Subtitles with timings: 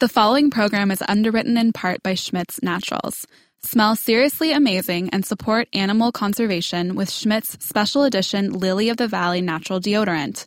[0.00, 3.26] The following program is underwritten in part by Schmidt's Naturals.
[3.64, 9.40] Smell seriously amazing and support animal conservation with Schmidt's special edition Lily of the Valley
[9.40, 10.46] natural deodorant.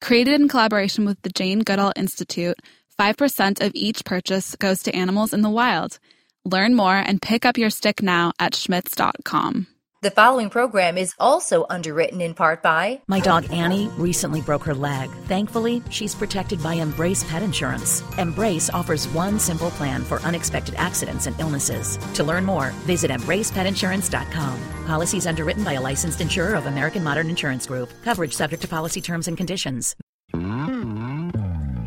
[0.00, 2.58] Created in collaboration with the Jane Goodall Institute,
[2.98, 6.00] 5% of each purchase goes to animals in the wild.
[6.44, 9.68] Learn more and pick up your stick now at schmidts.com.
[10.00, 14.74] The following program is also underwritten in part by My dog Annie recently broke her
[14.74, 15.10] leg.
[15.26, 18.04] Thankfully, she's protected by Embrace Pet Insurance.
[18.16, 21.98] Embrace offers one simple plan for unexpected accidents and illnesses.
[22.14, 24.60] To learn more, visit embracepetinsurance.com.
[24.86, 27.90] Policies underwritten by a licensed insurer of American Modern Insurance Group.
[28.04, 29.96] Coverage subject to policy terms and conditions.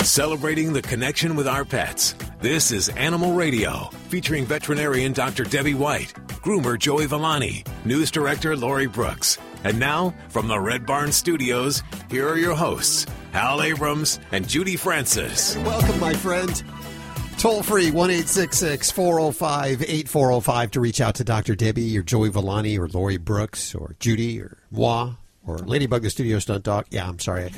[0.04, 2.16] Celebrating the connection with our pets.
[2.40, 5.44] This is Animal Radio, featuring veterinarian Dr.
[5.44, 9.38] Debbie White, groomer Joey Villani, news director Lori Brooks.
[9.64, 14.76] And now, from the Red Barn Studios, here are your hosts, Hal Abrams and Judy
[14.76, 15.56] Francis.
[15.58, 16.64] Welcome, my friend.
[17.38, 21.56] Toll free 1 405 8405 to reach out to Dr.
[21.56, 25.14] Debbie or Joey Villani or Lori Brooks or Judy or moi
[25.45, 26.86] or Ladybug, the studio stunt dog.
[26.92, 27.52] Yeah, I'm sorry.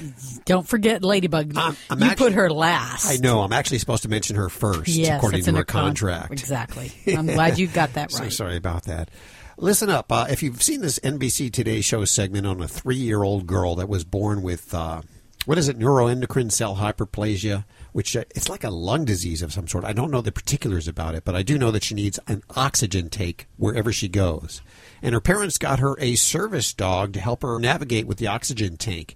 [0.46, 1.56] Don't forget Ladybug.
[1.58, 3.06] I'm- I'm you actually- put her last.
[3.10, 3.42] I know.
[3.42, 6.32] I'm actually supposed to mention her first, Yes, according to her her con- contract.
[6.32, 6.92] Exactly.
[7.16, 8.24] I'm glad you got that right.
[8.24, 9.10] So sorry about that.
[9.58, 10.12] Listen up.
[10.12, 13.76] Uh, if you've seen this NBC Today show segment on a three year old girl
[13.76, 15.02] that was born with, uh,
[15.46, 19.68] what is it, neuroendocrine cell hyperplasia, which uh, it's like a lung disease of some
[19.68, 19.84] sort.
[19.84, 22.42] I don't know the particulars about it, but I do know that she needs an
[22.56, 24.62] oxygen take wherever she goes.
[25.04, 28.78] And her parents got her a service dog to help her navigate with the oxygen
[28.78, 29.16] tank.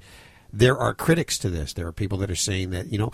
[0.51, 1.73] There are critics to this.
[1.73, 3.11] There are people that are saying that, you know,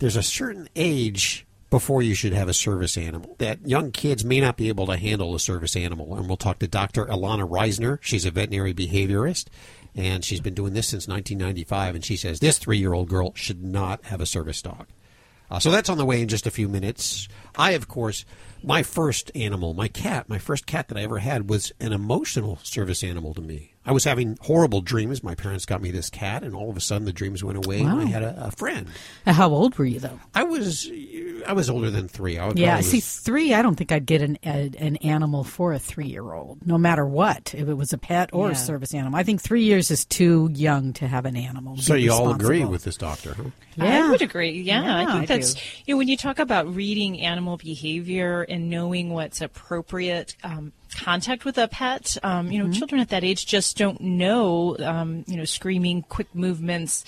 [0.00, 3.36] there's a certain age before you should have a service animal.
[3.38, 6.16] That young kids may not be able to handle a service animal.
[6.16, 7.06] And we'll talk to Dr.
[7.06, 7.98] Ilana Reisner.
[8.02, 9.46] She's a veterinary behaviorist,
[9.94, 11.94] and she's been doing this since 1995.
[11.94, 14.86] And she says this three year old girl should not have a service dog.
[15.48, 17.28] Uh, so that's on the way in just a few minutes.
[17.56, 18.24] I, of course,
[18.62, 22.58] my first animal, my cat, my first cat that I ever had was an emotional
[22.62, 23.75] service animal to me.
[23.86, 25.22] I was having horrible dreams.
[25.22, 27.80] My parents got me this cat, and all of a sudden the dreams went away,
[27.80, 28.88] and I had a, a friend.
[29.26, 30.18] Uh, How old were you though?
[30.34, 30.90] I was,
[31.46, 32.36] I was older than three.
[32.38, 33.54] I would Yeah, probably see, was- three.
[33.54, 36.76] I don't think I'd get an a, an animal for a three year old, no
[36.78, 39.18] matter what, if it was a pet or a service animal.
[39.18, 41.76] I think three years is too young to have an animal.
[41.76, 43.44] So you all agree with this doctor, huh?
[43.76, 44.06] Yeah.
[44.06, 44.62] I would agree.
[44.62, 45.60] Yeah, Yeah, I think I that's do.
[45.86, 51.44] you know when you talk about reading animal behavior and knowing what's appropriate um, contact
[51.44, 52.16] with a pet.
[52.22, 54.76] Um, you know, children at that age just don't know.
[54.78, 57.04] Um, you know, screaming, quick movements.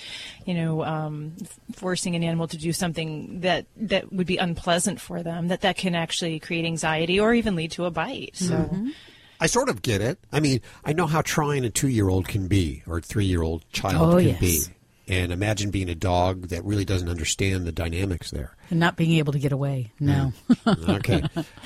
[0.47, 1.35] You know, um,
[1.75, 5.49] forcing an animal to do something that that would be unpleasant for them.
[5.49, 8.37] That that can actually create anxiety or even lead to a bite.
[8.37, 8.69] So.
[9.41, 10.19] I sort of get it.
[10.33, 13.25] I mean, I know how trying a two year old can be, or a three
[13.27, 14.41] year old child Oh, can yes.
[14.41, 14.61] be.
[15.09, 18.55] And imagine being a dog that really doesn't understand the dynamics there.
[18.71, 19.93] and not being able to get away.
[19.99, 20.33] No.
[20.89, 21.23] Okay.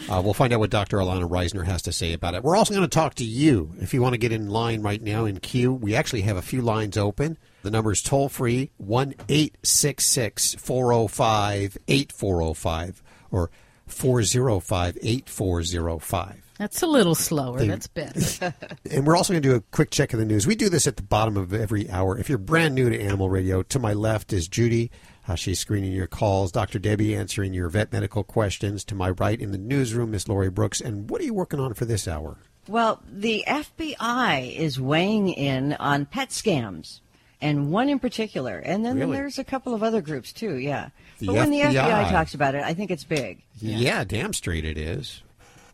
[0.09, 0.99] uh, we'll find out what Dr.
[0.99, 2.45] Ilana Reisner has to say about it.
[2.45, 3.73] We're also going to talk to you.
[3.81, 6.43] If you want to get in line right now in queue, we actually have a
[6.43, 7.37] few lines open.
[7.63, 13.51] The number is toll free 1 866 405 8405 or
[13.87, 16.52] 405 8405.
[16.63, 17.65] That's a little slower.
[17.65, 18.55] That's better.
[18.91, 20.47] And we're also going to do a quick check of the news.
[20.47, 22.17] We do this at the bottom of every hour.
[22.17, 24.93] If you're brand new to Animal Radio, to my left is Judy.
[25.27, 26.53] Uh, she's screening your calls.
[26.53, 26.79] Dr.
[26.79, 28.85] Debbie answering your vet medical questions.
[28.85, 30.81] To my right in the newsroom, Miss Lori Brooks.
[30.81, 32.37] And what are you working on for this hour?
[32.69, 37.01] Well, the FBI is weighing in on pet scams,
[37.41, 38.59] and one in particular.
[38.59, 39.17] And then Really?
[39.17, 40.91] there's a couple of other groups too, yeah.
[41.19, 41.73] The but when the FBI.
[41.75, 43.43] FBI talks about it, I think it's big.
[43.61, 44.05] Yeah.
[44.05, 45.23] damn straight it is.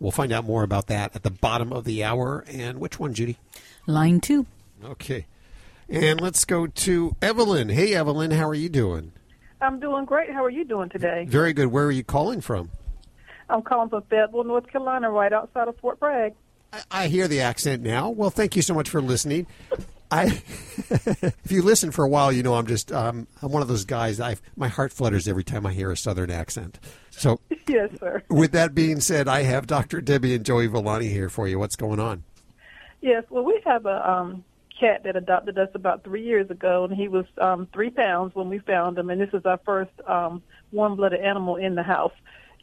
[0.00, 2.44] We'll find out more about that at the bottom of the hour.
[2.48, 3.38] And which one, Judy?
[3.86, 4.46] Line two.
[4.84, 5.26] Okay.
[5.88, 7.70] And let's go to Evelyn.
[7.70, 9.12] Hey, Evelyn, how are you doing?
[9.60, 10.30] I'm doing great.
[10.30, 11.26] How are you doing today?
[11.28, 11.68] Very good.
[11.68, 12.70] Where are you calling from?
[13.48, 16.34] I'm calling from Fayetteville, North Carolina, right outside of Fort Bragg.
[16.72, 18.10] I, I hear the accent now.
[18.10, 19.46] Well, thank you so much for listening.
[20.10, 20.24] I,
[20.90, 23.84] if you listen for a while, you know I'm just um, I'm one of those
[23.84, 24.20] guys.
[24.20, 26.78] I my heart flutters every time I hear a Southern accent.
[27.10, 28.22] So, Yes, sir.
[28.30, 30.00] with that being said, I have Dr.
[30.00, 31.58] Debbie and Joey Villani here for you.
[31.58, 32.24] What's going on?
[33.00, 33.24] Yes.
[33.28, 34.44] Well, we have a um,
[34.78, 38.48] cat that adopted us about three years ago, and he was um, three pounds when
[38.48, 39.10] we found him.
[39.10, 42.12] And this is our first um, warm-blooded animal in the house.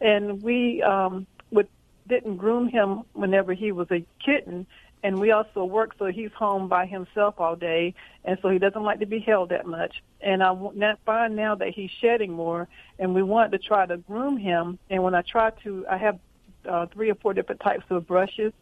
[0.02, 1.68] And we um, would
[2.08, 4.68] didn't groom him whenever he was a kitten.
[5.06, 7.84] And we also work, so he's home by himself all day,
[8.28, 9.94] and so he doesn't like to be held that much.
[10.30, 10.52] And I
[11.06, 12.62] find now that he's shedding more,
[13.00, 14.80] and we wanted to try to groom him.
[14.90, 16.18] And when I try to, I have
[16.68, 18.54] uh, three or four different types of brushes.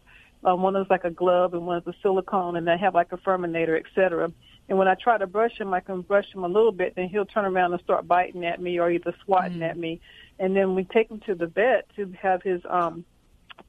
[0.44, 3.14] Um, one is like a glove, and one is a silicone, and they have like
[3.14, 4.30] a Furminator, et cetera.
[4.68, 7.08] And when I try to brush him, I can brush him a little bit, then
[7.08, 9.70] he'll turn around and start biting at me or either swatting Mm.
[9.70, 9.92] at me.
[10.40, 13.06] And then we take him to the vet to have his um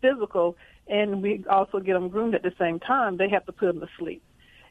[0.05, 0.57] physical,
[0.87, 3.17] and we also get him groomed at the same time.
[3.17, 4.23] They have to put him to sleep.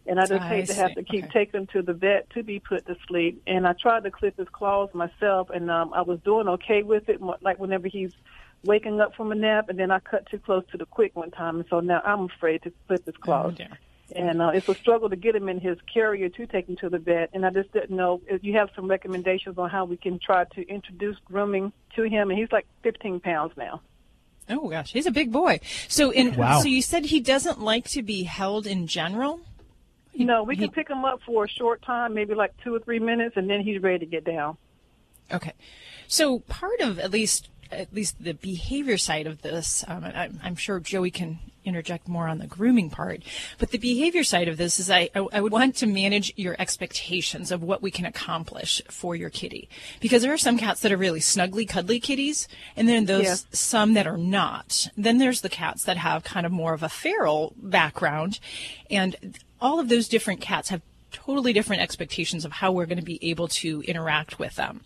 [0.06, 1.40] And I just I hate to have to keep Okay.
[1.40, 3.42] taking him to the vet to be put to sleep.
[3.48, 7.08] And I tried to clip his claws myself, and um, I was doing okay with
[7.10, 7.22] it.
[7.22, 8.12] Like whenever he's
[8.64, 11.32] waking up from a nap, and then I cut too close to the quick one
[11.32, 13.56] time, and so now I'm afraid to clip his claws.
[13.60, 13.76] Oh.
[14.16, 16.90] And uh, it's a struggle to get him in his carrier to take him to
[16.90, 17.30] the vet.
[17.34, 20.44] And I just didn't know if you have some recommendations on how we can try
[20.44, 22.30] to introduce grooming to him.
[22.30, 23.82] And he's like 15 pounds now.
[24.50, 25.60] Oh gosh, he's a big boy.
[25.88, 26.60] So in Wow.
[26.60, 29.40] so you said he doesn't like to be held in general.
[30.14, 32.76] You know, we he- can pick him up for a short time, maybe like two
[32.76, 34.58] or three minutes, and then he's ready to get down.
[35.32, 35.54] Okay,
[36.08, 40.56] so part of at least at least the behavior side of this, um, I'm, I'm
[40.56, 43.22] sure Joey can interject more on the grooming part,
[43.58, 46.56] but the behavior side of this is I, I, I would want to manage your
[46.60, 49.70] expectations of what we can accomplish for your kitty
[50.00, 53.36] because there are some cats that are really snuggly, cuddly kitties, and then those Yeah.
[53.52, 54.88] some that are not.
[54.98, 58.40] Then there's the cats that have kind of more of a feral background,
[58.90, 59.16] and
[59.62, 60.82] all of those different cats have
[61.14, 64.82] totally different expectations of how we're going to be able to interact with them.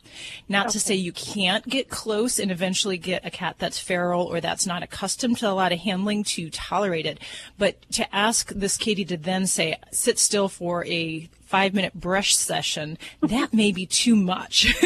[0.47, 4.39] Not to say you can't get close and eventually get a cat that's feral or
[4.39, 7.19] that's not accustomed to a lot of handling to tolerate it,
[7.57, 12.35] but to ask this kitty to then say, sit still for a five minute brush
[12.35, 14.75] session, that may be too much.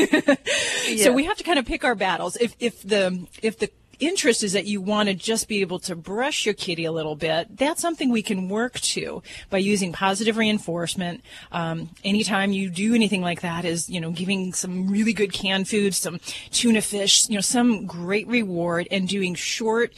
[0.98, 2.36] So we have to kind of pick our battles.
[2.36, 3.72] If, if the, if the
[4.02, 7.16] interest is that you want to just be able to brush your kitty a little
[7.16, 11.22] bit, that's something we can work to by using positive reinforcement.
[11.52, 15.70] Um, anytime you do anything like that is, you know, giving some really good canned
[15.70, 16.20] food, some
[16.52, 19.94] tuna fish, you know, some great reward and doing short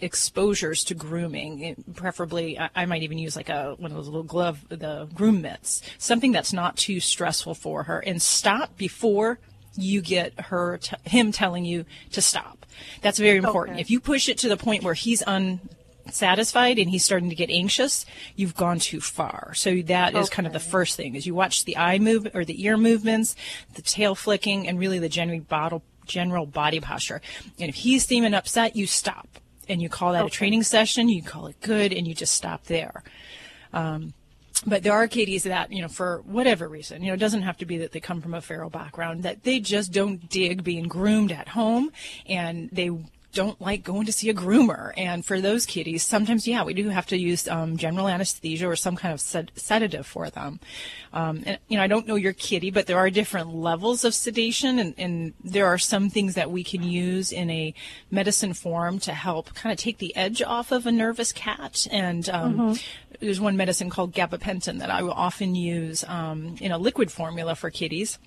[0.00, 1.84] exposures to grooming.
[1.94, 5.82] Preferably, I, might even use like a one of those little glove, the groom mitts,
[5.98, 9.38] something that's not too stressful for her, and stop before
[9.76, 12.66] you get her t- him telling you to stop.
[13.02, 13.76] That's very important.
[13.76, 13.80] Okay.
[13.80, 17.50] If you push it to the point where he's unsatisfied and he's starting to get
[17.50, 19.52] anxious, you've gone too far.
[19.54, 22.44] So that is kind of the first thing is you watch the eye move or
[22.44, 23.34] the ear movements,
[23.74, 27.20] the tail flicking, and really the general bottle, general body posture.
[27.58, 29.28] And if he's seeming upset, you stop
[29.68, 31.08] and you call that a training session.
[31.08, 33.02] You call it good, and you just stop there.
[33.72, 34.14] Um,
[34.64, 37.58] but there are kitties that, you know, for whatever reason, you know, it doesn't have
[37.58, 40.88] to be that they come from a feral background, that they just don't dig being
[40.88, 41.90] groomed at home
[42.26, 42.90] and they
[43.36, 44.92] don't like going to see a groomer.
[44.96, 48.76] And for those kitties, sometimes, yeah, we do have to use um, general anesthesia or
[48.76, 50.58] some kind of sed- sedative for them.
[51.12, 54.14] Um, and, you know, I don't know your kitty, but there are different levels of
[54.14, 57.74] sedation, and, and there are some things that we can use in a
[58.10, 61.86] medicine form to help kind of take the edge off of a nervous cat.
[61.92, 62.78] And um,
[63.20, 67.54] there's one medicine called gabapentin that I will often use um, in a liquid formula
[67.54, 68.18] for kitties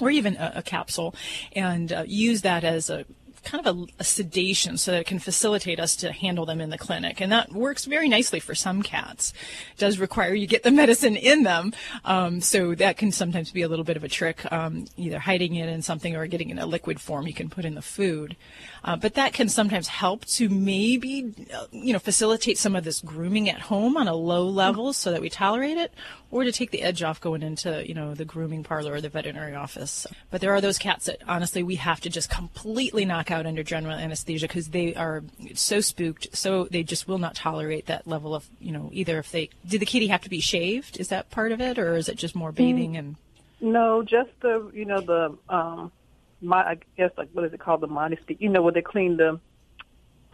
[0.00, 1.14] or even a, a capsule
[1.52, 3.04] and uh, use that as a
[3.44, 6.70] kind of a, a sedation so that it can facilitate us to handle them in
[6.70, 7.20] the clinic.
[7.20, 9.32] And that works very nicely for some cats.
[9.72, 11.72] It does require you get the medicine in them.
[12.04, 15.54] Um, so that can sometimes be a little bit of a trick um, either hiding
[15.54, 18.36] it in something or getting in a liquid form you can put in the food.
[18.84, 23.00] Uh, but that can sometimes help to maybe uh, you know facilitate some of this
[23.00, 25.92] grooming at home on a low level so that we tolerate it
[26.30, 29.08] or to take the edge off going into you know the grooming parlor or the
[29.08, 30.06] veterinary office.
[30.30, 33.62] But there are those cats that honestly we have to just completely knock out under
[33.62, 35.22] general anesthesia because they are
[35.54, 39.32] so spooked so they just will not tolerate that level of you know either if
[39.32, 40.98] they did the kitty have to be shaved?
[40.98, 41.78] Is that part of it?
[41.78, 43.16] Or is it just more bathing and
[43.60, 45.92] No, just the you know the um
[46.40, 47.80] my I guess like what is it called?
[47.80, 49.40] The modesty you know where they clean the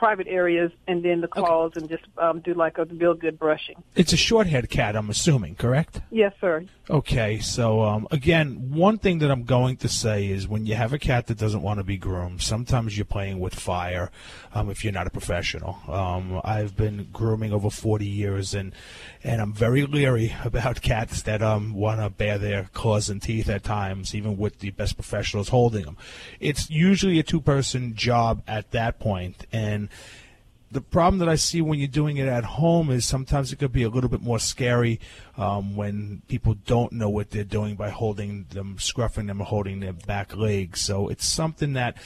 [0.04, 3.76] private areas and then the claws and just um do like a real good brushing.
[3.96, 6.00] It's a short haired cat, I'm assuming, correct?
[6.10, 6.64] Yes, sir.
[6.90, 10.92] Okay, so um, again, one thing that I'm going to say is when you have
[10.92, 14.10] a cat that doesn't want to be groomed, sometimes you're playing with fire
[14.52, 15.78] um, if you're not a professional.
[15.88, 18.74] Um, I've been grooming over 40 years, and
[19.22, 23.48] and I'm very leery about cats that um, want to bare their claws and teeth
[23.48, 25.96] at times, even with the best professionals holding them.
[26.38, 29.88] It's usually a two-person job at that point, and
[30.74, 33.72] the problem that I see when you're doing it at home is sometimes it could
[33.72, 34.98] be a little bit more scary
[35.36, 39.78] um, when people don't know what they're doing by holding them, scruffing them, or holding
[39.78, 40.80] their back legs.
[40.80, 41.96] So it's something that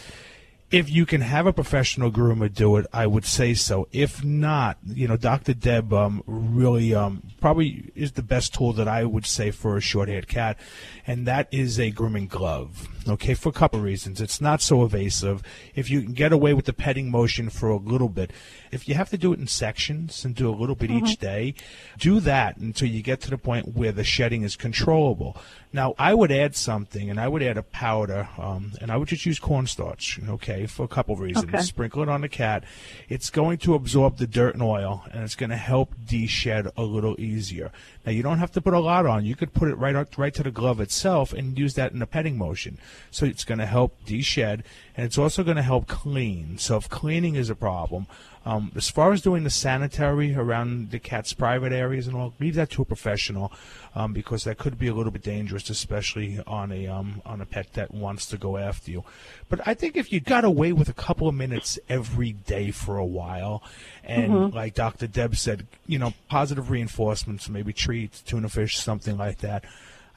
[0.71, 3.89] If you can have a professional groomer do it, I would say so.
[3.91, 5.55] If not, you know, Dr.
[5.55, 9.81] Deb um, really um, probably is the best tool that I would say for a
[9.81, 10.59] short-haired cat,
[11.07, 12.87] and that is a grooming glove.
[13.09, 14.21] Okay, for a couple of reasons.
[14.21, 15.43] It's not so evasive.
[15.75, 18.31] If you can get away with the petting motion for a little bit,
[18.71, 21.55] if you have to do it in sections and do a little bit each day,
[21.97, 25.41] do that until you get to the point where the shedding is controllable.
[25.73, 29.09] Now, I would add something, and I would add a powder, um, and I would
[29.09, 31.45] just use cornstarch, okay, for a couple of reasons.
[31.45, 31.61] Okay.
[31.61, 32.65] Sprinkle it on the cat.
[33.09, 36.83] It's going to absorb the dirt and oil, and it's going to help de-shed a
[36.83, 37.71] little easier.
[38.07, 39.27] Now, you don't have to put a lot on.
[39.27, 42.01] You could put it right up, right to the glove itself and use that in
[42.01, 42.79] a petting motion.
[43.11, 44.65] So it's going to help de-shed,
[44.97, 46.57] and it's also going to help clean.
[46.57, 48.07] So if cleaning is a problem,
[48.45, 52.55] um, as far as doing the sanitary around the cat's private areas and all, leave
[52.55, 53.53] that to a professional
[53.95, 57.47] um, because that could be a little bit dangerous, especially on a um, on a
[57.47, 59.05] pet that wants to go after you.
[59.49, 62.97] But I think if you got away with a couple of minutes every day for
[62.97, 63.63] a while,
[64.05, 65.07] and like Dr.
[65.07, 69.65] Deb said, you know, positive reinforcements, maybe treats, tuna fish, something like that.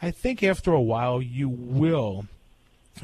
[0.02, 2.26] I think after a while you will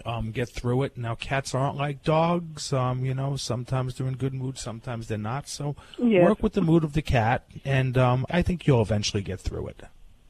[0.06, 0.98] um, get through it.
[0.98, 2.72] Now, cats aren't like dogs.
[2.74, 5.48] Um, you know, sometimes they're in good mood, sometimes they're not.
[5.48, 6.24] So Yes.
[6.24, 9.68] work with the mood of the cat, and um, I think you'll eventually get through
[9.68, 9.84] it.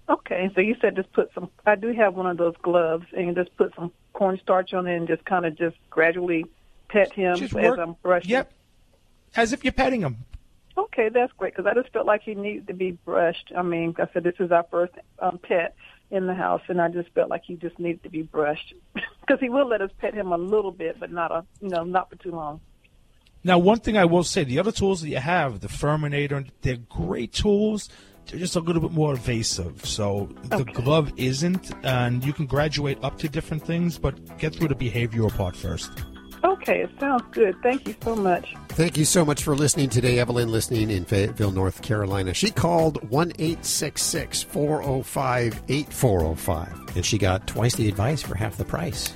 [0.10, 1.50] Okay, so you said just put some.
[1.66, 5.08] I do have one of those gloves, and just put some cornstarch on it, and
[5.08, 6.46] just kind of just gradually
[6.90, 8.30] pet him Just as work- I'm brushing.
[8.32, 8.52] Yep.
[9.36, 10.18] As if you're petting him.
[10.78, 13.52] Okay, that's great because I just felt like he needed to be brushed.
[13.58, 15.76] I mean, I said this is our first um, pet
[16.10, 19.40] in the house, and I just felt like he just needed to be brushed because
[19.40, 22.10] he will let us pet him a little bit, but not a you know not
[22.10, 22.62] for too long.
[23.44, 26.78] Now, one thing I will say, the other tools that you have, the Furminator, they're
[26.78, 27.88] great tools.
[28.26, 29.86] They're just a little bit more evasive.
[29.86, 34.68] So the glove isn't, and you can graduate up to different things, but get through
[34.68, 35.92] the behavioral part first.
[36.44, 37.56] Okay, it sounds good.
[37.62, 38.56] Thank you so much.
[38.70, 42.34] Thank you so much for listening today, Evelyn, listening in Fayetteville, North Carolina.
[42.34, 49.14] She called 1 405 8405, and she got twice the advice for half the price.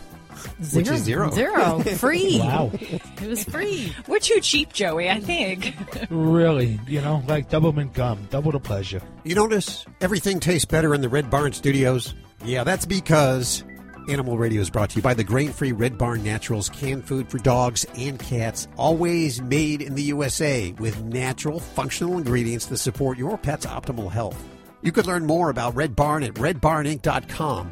[0.73, 1.29] Which is zero.
[1.31, 1.79] Zero.
[1.97, 2.39] Free.
[2.39, 2.71] Wow.
[2.73, 3.93] It was free.
[4.07, 5.75] We're too cheap, Joey, I think.
[6.09, 9.01] really, you know, like Doublemint gum, double the pleasure.
[9.23, 12.15] You notice everything tastes better in the Red Barn studios?
[12.43, 13.63] Yeah, that's because
[14.09, 17.29] Animal Radio is brought to you by the grain free Red Barn Naturals canned food
[17.29, 23.17] for dogs and cats, always made in the USA with natural, functional ingredients to support
[23.17, 24.41] your pet's optimal health.
[24.81, 27.69] You could learn more about Red Barn at redbarninc.com.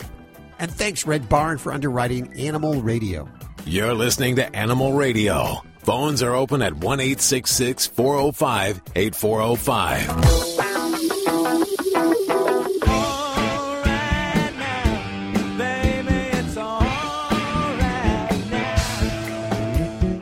[0.60, 3.28] And thanks, Red Barn, for underwriting Animal Radio.
[3.66, 5.64] You're listening to Animal Radio.
[5.80, 10.69] Phones are open at 1 405 8405.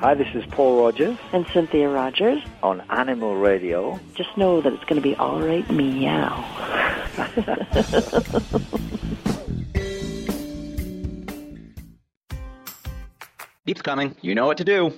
[0.07, 2.41] Hi, this is Paul Rogers and Cynthia Rogers.
[2.63, 3.99] on Animal Radio.
[4.15, 6.45] Just know that it's going to be all right, meow.
[13.65, 14.15] Beep's coming.
[14.21, 14.93] You know what to do.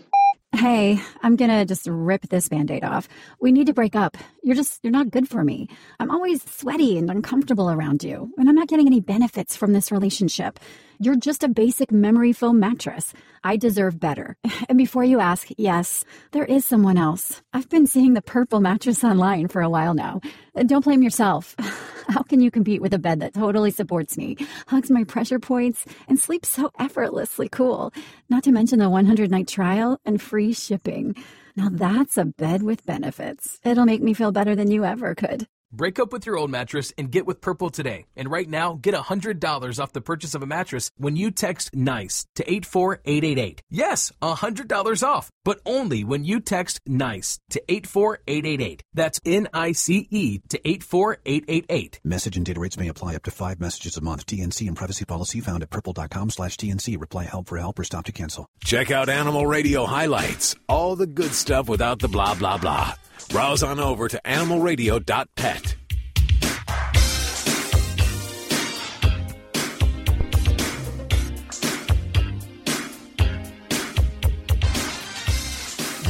[0.51, 3.08] Hey, I'm gonna just rip this band-aid off.
[3.39, 4.18] We need to break up.
[4.44, 5.70] You're just you're not good for me.
[6.00, 9.92] I'm always sweaty and uncomfortable around you, and I'm not getting any benefits from this
[9.92, 10.60] relationship.
[11.01, 13.13] You're just a basic memory foam mattress.
[13.41, 14.36] I deserve better.
[14.68, 17.41] And before you ask, yes, there is someone else.
[17.53, 20.20] I've been seeing the purple mattress online for a while now.
[20.56, 21.56] Uh, Don't blame yourself.
[22.10, 24.36] How can you compete with a bed that totally supports me,
[24.68, 27.94] hugs my pressure points, and sleeps so effortlessly cool?
[28.29, 31.15] Not to mention the 100 night trial and free shipping.
[31.56, 33.60] Now that's a bed with benefits.
[33.63, 35.48] It'll make me feel better than you ever could.
[35.72, 38.06] Break up with your old mattress and get with Purple today.
[38.16, 42.26] And right now, get $100 off the purchase of a mattress when you text NICE
[42.36, 43.62] to 84888.
[43.70, 48.82] Yes, $100 off, but only when you text NICE to 84888.
[48.96, 52.00] That's N I C E to 84888.
[52.04, 54.26] Message and data rates may apply up to five messages a month.
[54.26, 57.00] TNC and privacy policy found at purple.com slash TNC.
[57.00, 58.48] Reply help for help or stop to cancel.
[58.64, 60.56] Check out Animal Radio highlights.
[60.68, 62.96] All the good stuff without the blah, blah, blah.
[63.30, 65.59] Browse on over to animalradio.pet.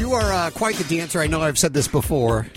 [0.09, 1.19] You are uh, quite the dancer.
[1.19, 2.47] I know I've said this before.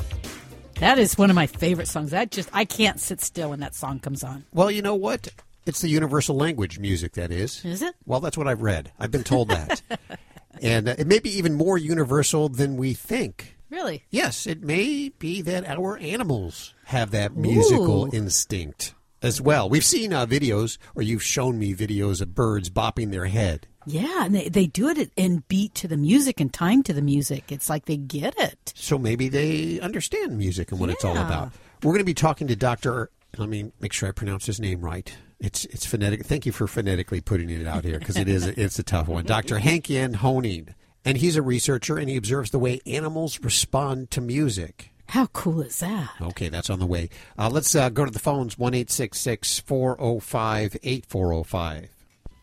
[0.77, 2.13] That is one of my favorite songs.
[2.13, 4.47] That just I can't sit still when that song comes on.
[4.55, 5.29] Well, you know what?
[5.67, 7.63] It's the universal language music, that is.
[7.63, 7.95] Is it?
[8.07, 8.91] Well, that's what I've read.
[8.99, 9.83] I've been told that.
[10.63, 13.55] and uh, it may be even more universal than we think.
[13.69, 14.05] Really?
[14.09, 18.17] Yes, it may be that our animals have that musical Ooh.
[18.17, 18.95] instinct.
[19.23, 19.69] As well.
[19.69, 23.69] We've seen uh, videos, or you've shown me videos of birds bopping their head.
[23.87, 27.03] Yeah, and they, they do it in beat to the music and time to the
[27.03, 27.51] music.
[27.51, 28.73] It's like they get it.
[28.77, 31.53] So maybe they understand music and what it's all about.
[31.83, 33.11] We're going to be talking to Dr.
[33.39, 35.13] Let me make sure I pronounce his name right.
[35.41, 36.25] It's it's phonetic.
[36.25, 39.25] Thank you for phonetically putting it out here because it is it's a tough one.
[39.25, 39.59] Dr.
[39.59, 40.75] Henkjan Honing,
[41.05, 44.92] and he's a researcher and he observes the way animals respond to music.
[45.13, 46.09] How cool is that?
[46.23, 47.11] Okay, that's on the way.
[47.39, 51.05] Uh, let's uh, go to the phones one eight six six four zero five eight
[51.05, 51.91] four zero five.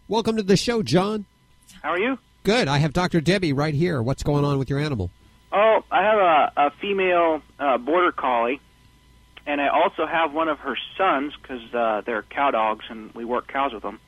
[0.07, 1.25] Welcome to the show, John.
[1.81, 2.19] How are you?
[2.43, 2.67] Good.
[2.67, 3.21] I have Dr.
[3.21, 4.03] Debbie right here.
[4.03, 5.09] What's going on with your animal?
[5.51, 8.61] Oh, I have a, a female uh, border collie,
[9.47, 13.25] and I also have one of her sons because uh, they're cow dogs, and we
[13.25, 13.99] work cows with them.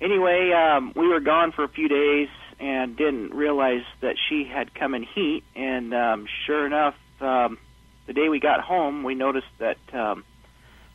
[0.00, 4.74] Anyway, um, we were gone for a few days and didn't realize that she had
[4.74, 7.56] come in heat, and um, sure enough, um,
[8.06, 10.24] the day we got home, we noticed that um,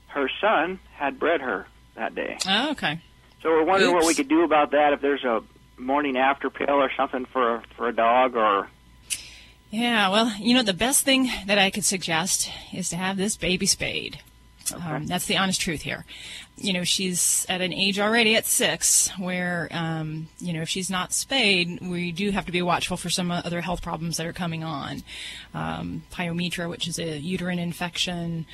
[0.08, 2.38] her son had bred her that day.
[2.48, 3.02] Oh, okay.
[3.42, 4.94] So we're wondering what we could do about that.
[4.94, 5.42] If there's a
[5.78, 8.68] morning after pill or something for a, for a dog, or
[9.70, 13.38] Yeah, well, you know, the best thing that I could suggest is to have this
[13.38, 14.20] baby spayed.
[14.74, 16.06] Um, that's the honest truth here.
[16.58, 20.90] You know, she's at an age already at six where, um, you know, if she's
[20.90, 24.34] not spayed, we do have to be watchful for some other health problems that are
[24.34, 25.04] coming on.
[25.54, 28.46] Um, pyometra, which is a uterine infection,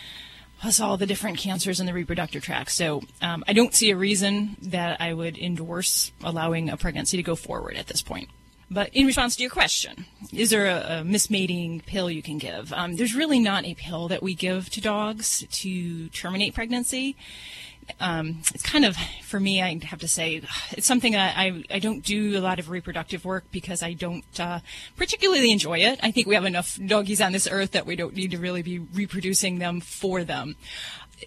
[0.60, 2.72] plus all the different cancers in the reproductive tract.
[2.72, 7.24] So um, I don't see a reason that I would endorse allowing a pregnancy to
[7.24, 8.30] go forward at this point.
[8.70, 12.74] But in response to your question, is there a, a mismating pill you can give?
[12.74, 17.16] Um, there's really not a pill that we give to dogs to terminate pregnancy.
[18.00, 20.42] Um, it's kind of, for me, I have to say,
[20.72, 24.26] it's something I, I, I don't do a lot of reproductive work because I don't
[24.40, 24.60] uh,
[24.96, 26.00] particularly enjoy it.
[26.02, 28.64] I think we have enough doggies on this earth that we don't need to really
[28.64, 30.56] be reproducing them for them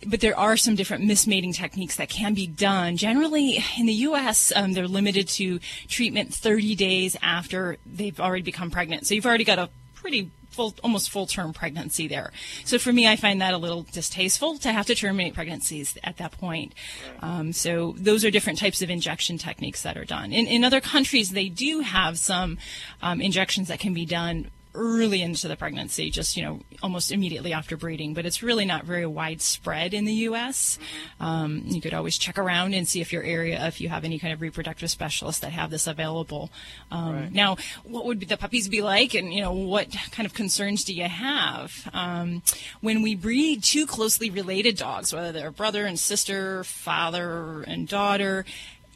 [0.07, 2.97] but there are some different mismating techniques that can be done.
[2.97, 8.71] Generally, in the U.S., um, they're limited to treatment 30 days after they've already become
[8.71, 9.07] pregnant.
[9.07, 12.33] So you've already got a pretty full, almost full term pregnancy there.
[12.65, 16.17] So for me, I find that a little distasteful to have to terminate pregnancies at
[16.17, 16.75] that point.
[17.21, 20.33] Um, so those are different types of injection techniques that are done.
[20.33, 22.59] In, in other countries, they do have some
[23.03, 27.53] um, injections that can be done early into the pregnancy, just you know, almost immediately
[27.53, 28.15] after breeding.
[28.15, 30.79] But it's really not very widespread in the U.S.
[31.21, 34.19] Um, you could always check around and see if your area, if you have any
[34.19, 36.51] kind of reproductive specialists that have this available.
[36.91, 37.33] Um, Right.
[37.33, 40.95] Now, what would the puppies be like, and you know, what kind of concerns do
[40.95, 42.43] you have um,
[42.81, 48.45] when we breed two closely related dogs, whether they're brother and sister, father and daughter?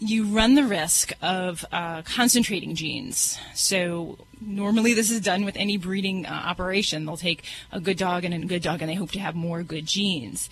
[0.02, 3.38] You run the risk of uh, concentrating genes.
[3.54, 7.06] So normally this is done with any breeding uh, operation.
[7.06, 9.62] They'll take a good dog and a good dog, and they hope to have more
[9.62, 10.50] good genes.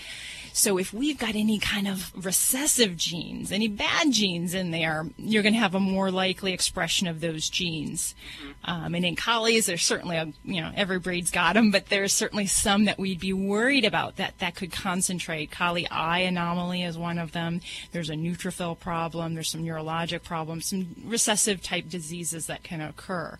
[0.61, 5.43] So if we've got any kind of recessive genes, any bad genes in there, you're
[5.43, 8.15] going to have a more likely expression of those genes.
[8.67, 12.13] Um, and in collies, there's certainly a you know every breed's got them, but there's
[12.13, 15.51] certainly some that we'd be worried about that that could concentrate.
[15.51, 17.63] Collie eye anomaly is one of them.
[17.93, 19.33] There's a neutrophil problem.
[19.33, 23.39] There's some neurologic problems, some recessive type diseases that can occur.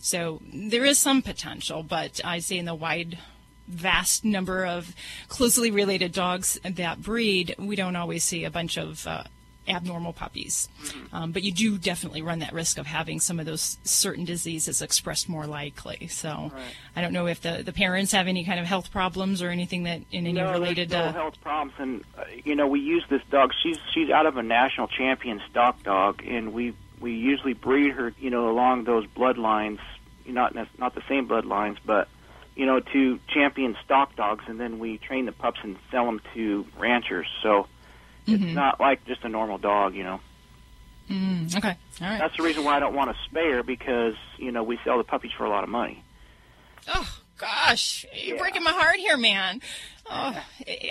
[0.00, 3.18] So there is some potential, but I say in the wide
[3.68, 4.94] vast number of
[5.28, 9.24] closely related dogs that breed, we don't always see a bunch of uh,
[9.68, 10.68] abnormal puppies.
[11.12, 14.82] Um, but you do definitely run that risk of having some of those certain diseases
[14.82, 16.08] expressed more likely.
[16.08, 16.52] So
[16.96, 19.84] I don't know if the, the parents have any kind of health problems or anything
[19.84, 20.90] that in any no, related.
[20.90, 23.52] no uh, health problems, and uh, you know we use this dog.
[23.62, 28.14] She's she's out of a national champion stock dog, and we we usually breed her,
[28.18, 29.80] you know, along those bloodlines.
[30.26, 32.08] Not not the same bloodlines, but
[32.56, 36.20] you know, to champion stock dogs, and then we train the pups and sell them
[36.34, 37.26] to ranchers.
[37.42, 37.66] So
[38.26, 38.42] Mhm.
[38.42, 40.20] it's not like just a normal dog, you know.
[41.10, 42.18] mm, okay, all right.
[42.18, 44.98] That's the reason why I don't want to spay her because you know we sell
[44.98, 46.02] the puppies for a lot of money.
[46.88, 47.08] Oh
[47.42, 49.60] gosh, you're breaking my heart here, man.
[50.08, 50.36] Oh,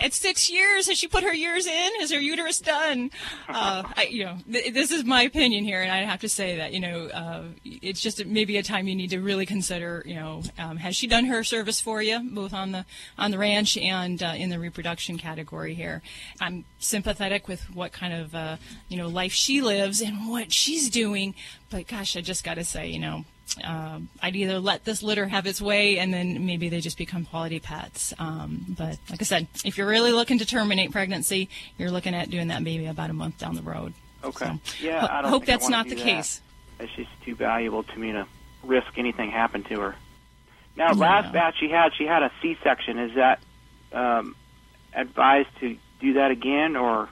[0.02, 1.92] at six years, has she put her years in?
[2.00, 3.12] Is her uterus done?
[3.48, 6.58] Uh, I, you know, th- this is my opinion here, and I have to say
[6.58, 10.04] that you know, uh, it's just maybe a time you need to really consider.
[10.06, 12.86] You know, um, has she done her service for you, both on the
[13.18, 16.02] on the ranch and uh, in the reproduction category here?
[16.40, 18.58] I'm sympathetic with what kind of uh,
[18.90, 21.36] you know life she lives and what she's doing,
[21.70, 23.26] but gosh, I just got to say, you know
[23.64, 27.26] um, I'd either let this litter have its way and then maybe they just become
[27.26, 28.14] quality pets.
[28.18, 32.30] Um, but like I said, if you're really looking to terminate pregnancy, you're looking at
[32.30, 33.94] doing that maybe about a month down the road.
[34.24, 34.46] Okay.
[34.46, 36.04] So, yeah, I don't hope think I that's not the that.
[36.04, 36.42] case.
[36.80, 38.26] It's just too valuable to me to
[38.64, 39.96] risk anything happen to her.
[40.76, 42.98] Now, last batch she had, she had a C-section.
[42.98, 43.40] Is that
[43.92, 44.36] um,
[44.94, 47.10] advised to do that again, or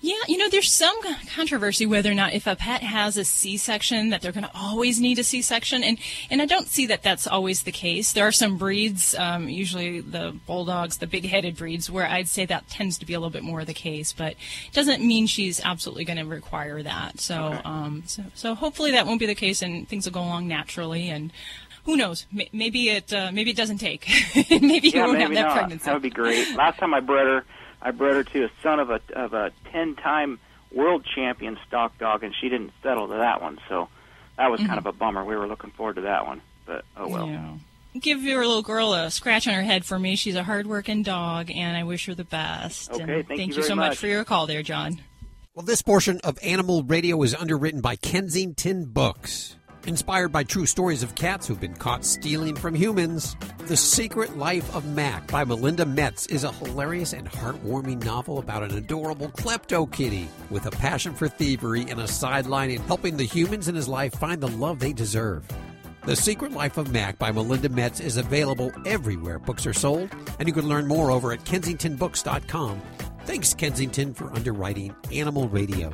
[0.00, 0.96] Yeah, you know, there's some
[1.34, 5.00] controversy whether or not if a pet has a C-section that they're going to always
[5.00, 5.98] need a C-section, and
[6.30, 8.12] and I don't see that that's always the case.
[8.12, 12.68] There are some breeds, um, usually the bulldogs, the big-headed breeds, where I'd say that
[12.68, 16.04] tends to be a little bit more the case, but it doesn't mean she's absolutely
[16.04, 17.18] going to require that.
[17.20, 20.48] So, um, so so hopefully that won't be the case, and things will go along
[20.48, 21.32] naturally, and.
[21.84, 22.26] Who knows?
[22.52, 24.08] Maybe it uh, maybe it doesn't take.
[24.50, 25.52] maybe you yeah, won't maybe have that not.
[25.52, 25.84] pregnancy.
[25.84, 26.52] That would be great.
[26.56, 27.44] Last time I bred her,
[27.82, 30.38] I bred her to a son of a of a ten-time
[30.72, 33.58] world champion stock dog, and she didn't settle to that one.
[33.68, 33.88] So
[34.36, 34.68] that was Mm-hmm.
[34.68, 35.24] kind of a bummer.
[35.24, 37.26] We were looking forward to that one, but oh well.
[37.28, 37.54] Yeah.
[38.00, 40.16] Give your little girl a scratch on her head for me.
[40.16, 42.90] She's a hardworking dog, and I wish her the best.
[42.90, 43.90] Okay, and thank you you so much.
[43.92, 43.98] much.
[43.98, 45.00] for your call there, John.
[45.54, 49.56] Well, this portion of Animal Radio is underwritten by Kensington Books.
[49.86, 53.36] Inspired by true stories of cats who've been caught stealing from humans,
[53.68, 58.64] The Secret Life of Mac by Melinda Metz is a hilarious and heartwarming novel about
[58.64, 63.22] an adorable klepto kitty with a passion for thievery and a sideline in helping the
[63.22, 65.46] humans in his life find the love they deserve.
[66.04, 70.48] The Secret Life of Mac by Melinda Metz is available everywhere books are sold, and
[70.48, 72.82] you can learn more over at kensingtonbooks.com.
[73.24, 75.92] Thanks, Kensington, for underwriting Animal Radio.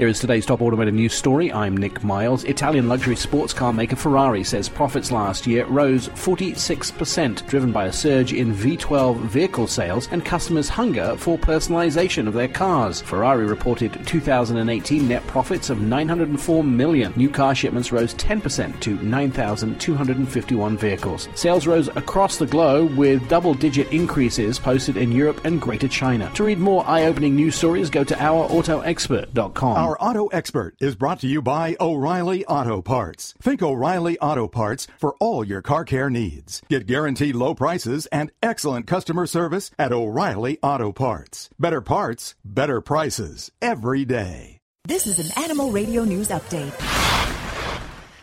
[0.00, 1.52] Here is today's top automotive news story.
[1.52, 2.44] I'm Nick Miles.
[2.44, 7.92] Italian luxury sports car maker Ferrari says profits last year rose 46%, driven by a
[7.92, 13.02] surge in V12 vehicle sales and customers' hunger for personalization of their cars.
[13.02, 17.12] Ferrari reported 2018 net profits of 904 million.
[17.14, 21.28] New car shipments rose 10% to 9,251 vehicles.
[21.34, 26.30] Sales rose across the globe with double-digit increases posted in Europe and Greater China.
[26.36, 29.89] To read more eye-opening news stories, go to ourautoexpert.com.
[29.89, 33.34] Our Our auto Expert is brought to you by O'Reilly Auto Parts.
[33.42, 36.62] Think O'Reilly Auto Parts for all your car care needs.
[36.68, 41.50] Get guaranteed low prices and excellent customer service at O'Reilly Auto Parts.
[41.58, 44.60] Better parts, better prices every day.
[44.84, 46.70] This is an Animal Radio News Update.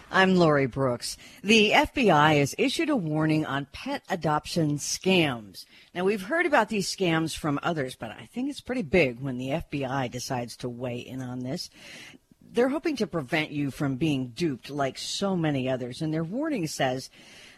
[0.10, 1.17] I'm Lori Brooks.
[1.43, 5.65] The FBI has issued a warning on pet adoption scams.
[5.97, 9.39] Now, we've heard about these scams from others, but I think it's pretty big when
[9.39, 11.71] the FBI decides to weigh in on this.
[12.39, 16.67] They're hoping to prevent you from being duped like so many others, and their warning
[16.67, 17.10] says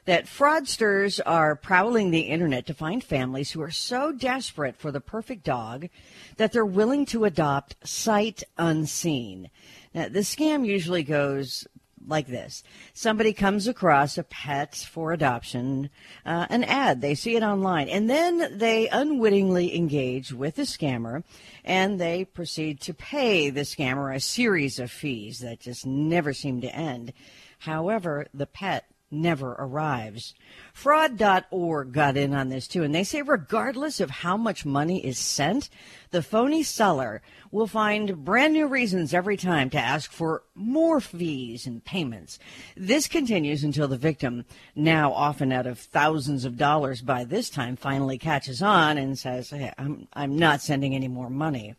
[0.06, 5.02] that fraudsters are prowling the internet to find families who are so desperate for the
[5.02, 5.90] perfect dog
[6.38, 9.50] that they're willing to adopt sight unseen.
[9.94, 11.68] Now, the scam usually goes
[12.08, 12.64] like this.
[12.94, 15.90] Somebody comes across a pet for adoption
[16.26, 17.02] uh, an ad.
[17.02, 17.90] They see it online.
[17.90, 21.24] And then they unwittingly engage with the scammer
[21.64, 26.62] and they proceed to pay the scammer a series of fees that just never seem
[26.62, 27.14] to end.
[27.60, 30.34] However the pet never arrives.
[30.74, 35.18] Fraud.org got in on this too, and they say regardless of how much money is
[35.18, 35.70] sent,
[36.12, 41.66] the phony seller will find brand new reasons every time to ask for more fees
[41.66, 42.40] and payments.
[42.76, 44.46] This continues until the victim,
[44.76, 49.50] now often out of thousands of dollars by this time, finally catches on and says,
[49.50, 51.76] hey, I'm, I'm not sending any more money.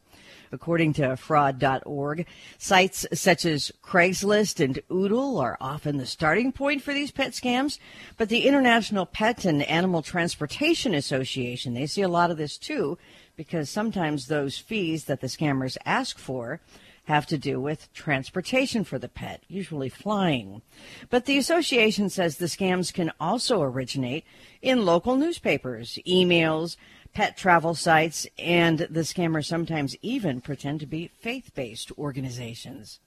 [0.53, 2.27] According to fraud.org,
[2.59, 7.79] sites such as Craigslist and Oodle are often the starting point for these pet scams,
[8.17, 12.99] but the International Pet and Animal Transportation Association, they see a lot of this too,
[13.37, 16.61] because sometimes those fees that the scammers ask for
[17.05, 20.63] have to do with transportation for the pet, usually flying.
[21.09, 24.25] But the association says the scams can also originate
[24.63, 26.77] in local newspapers, emails,
[27.12, 33.01] pet travel sites, and the scammers sometimes even pretend to be faith based organizations.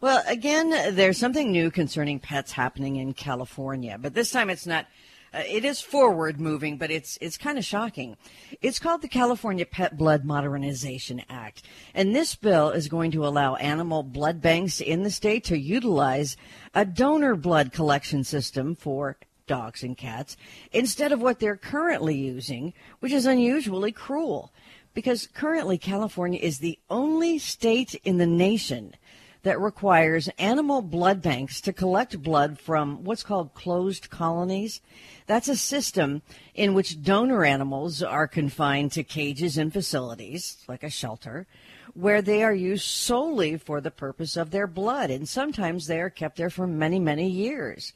[0.00, 4.86] Well, again, there's something new concerning pets happening in California, but this time it's not.
[5.32, 8.16] Uh, it is forward moving, but it's it's kind of shocking.
[8.60, 11.62] It's called the California Pet Blood Modernization Act,
[11.94, 16.36] and this bill is going to allow animal blood banks in the state to utilize
[16.74, 20.36] a donor blood collection system for dogs and cats
[20.72, 24.52] instead of what they're currently using, which is unusually cruel.
[24.94, 28.94] Because currently, California is the only state in the nation
[29.44, 34.80] that requires animal blood banks to collect blood from what's called closed colonies.
[35.26, 36.22] That's a system
[36.54, 41.46] in which donor animals are confined to cages and facilities, like a shelter,
[41.92, 45.10] where they are used solely for the purpose of their blood.
[45.10, 47.92] And sometimes they are kept there for many, many years.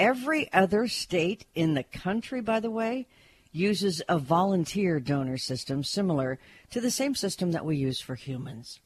[0.00, 3.06] Every other state in the country, by the way,
[3.52, 6.38] uses a volunteer donor system similar
[6.70, 8.80] to the same system that we use for humans.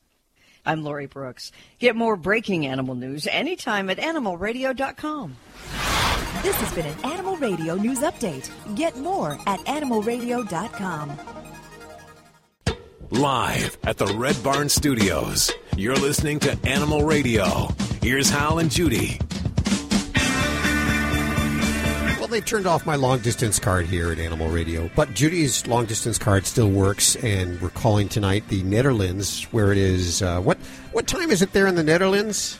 [0.66, 1.52] I'm Lori Brooks.
[1.78, 5.36] Get more breaking animal news anytime at animalradio.com.
[6.42, 8.50] This has been an Animal Radio News Update.
[8.74, 11.12] Get more at animalradio.com.
[13.10, 17.68] Live at the Red Barn Studios, you're listening to Animal Radio.
[18.02, 19.20] Here's Hal and Judy.
[22.34, 26.18] They turned off my long distance card here at Animal Radio, but Judy's long distance
[26.18, 30.20] card still works, and we're calling tonight the Netherlands, where it is.
[30.20, 30.58] Uh, what
[30.90, 32.58] what time is it there in the Netherlands?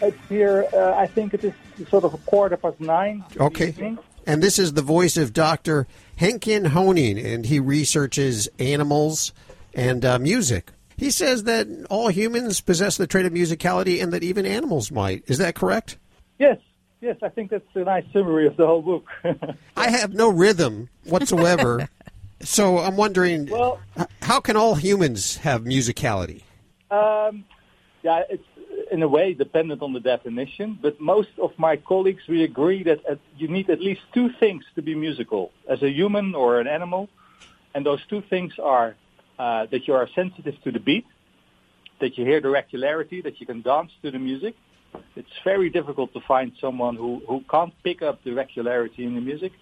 [0.00, 0.66] It's here.
[0.72, 1.52] Uh, I think it is
[1.90, 3.22] sort of a quarter past nine.
[3.38, 3.68] Okay.
[3.68, 3.98] evening.
[4.26, 5.86] And this is the voice of Dr.
[6.18, 9.34] Henkjan Honing, and he researches animals
[9.74, 10.72] and uh, music.
[10.96, 15.24] He says that all humans possess the trait of musicality and that even animals might.
[15.26, 15.98] Is that correct?
[16.38, 16.58] Yes,
[17.00, 17.16] yes.
[17.22, 19.06] I think that's a nice summary of the whole book.
[19.76, 21.88] I have no rhythm whatsoever.
[22.40, 23.80] so I'm wondering Well-
[24.22, 26.42] how can all humans have musicality?
[26.90, 27.44] Um,
[28.02, 28.44] yeah, it's
[28.90, 33.00] in a way dependent on the definition, but most of my colleagues we agree that
[33.08, 36.66] uh, you need at least two things to be musical as a human or an
[36.66, 37.08] animal,
[37.74, 38.94] and those two things are
[39.38, 41.06] uh, that you are sensitive to the beat,
[42.00, 44.56] that you hear the regularity, that you can dance to the music.
[45.16, 49.20] It's very difficult to find someone who, who can't pick up the regularity in the
[49.20, 49.52] music.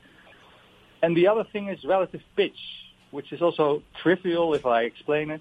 [1.03, 2.59] And the other thing is relative pitch,
[3.11, 5.41] which is also trivial if I explain it.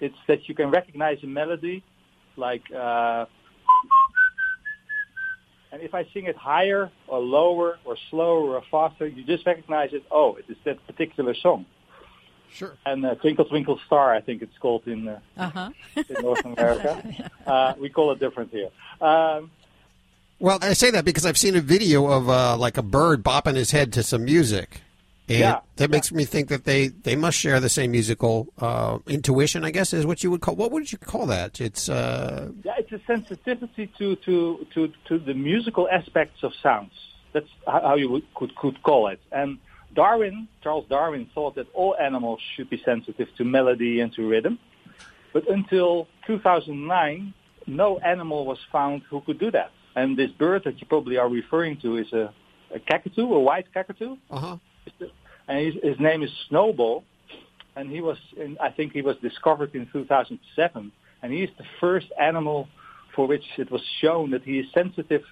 [0.00, 1.84] It's that you can recognize a melody,
[2.36, 3.26] like, uh,
[5.70, 9.90] and if I sing it higher or lower or slower or faster, you just recognize
[9.92, 10.02] it.
[10.10, 11.64] Oh, it is that particular song.
[12.52, 12.74] Sure.
[12.84, 15.70] And uh, Twinkle Twinkle Star, I think it's called in, uh, Uh-huh.
[15.96, 17.30] in North America.
[17.46, 18.68] uh, we call it different here.
[19.00, 19.50] Um,
[20.38, 23.54] Well, I say that because I've seen a video of uh, like a bird bopping
[23.56, 24.80] his head to some music.
[25.28, 28.98] And Yeah, that makes me think that they, they must share the same musical uh,
[29.06, 30.56] intuition, I guess, is what you would call.
[30.56, 31.60] What would you call that?
[31.60, 36.92] It's uh, Yeah, it's a sensitivity to, to, to, to the musical aspects of sounds.
[37.32, 39.20] That's how how you would, could, could call it.
[39.30, 39.58] And
[39.94, 44.58] Darwin, Charles Darwin, thought that all animals should be sensitive to melody and to rhythm.
[45.32, 47.34] But until 2009,
[47.66, 49.70] no animal was found who could do that.
[49.94, 52.32] And this bird that you probably are referring to is a,
[52.74, 54.16] a cockatoo, a white cockatoo.
[54.30, 54.56] Uh-huh.
[55.48, 57.04] And his, his name is Snowball.
[57.76, 60.92] And he was, in, I think he was discovered in 2007.
[61.22, 62.68] And he is the first animal
[63.14, 65.22] for which it was shown that he is sensitive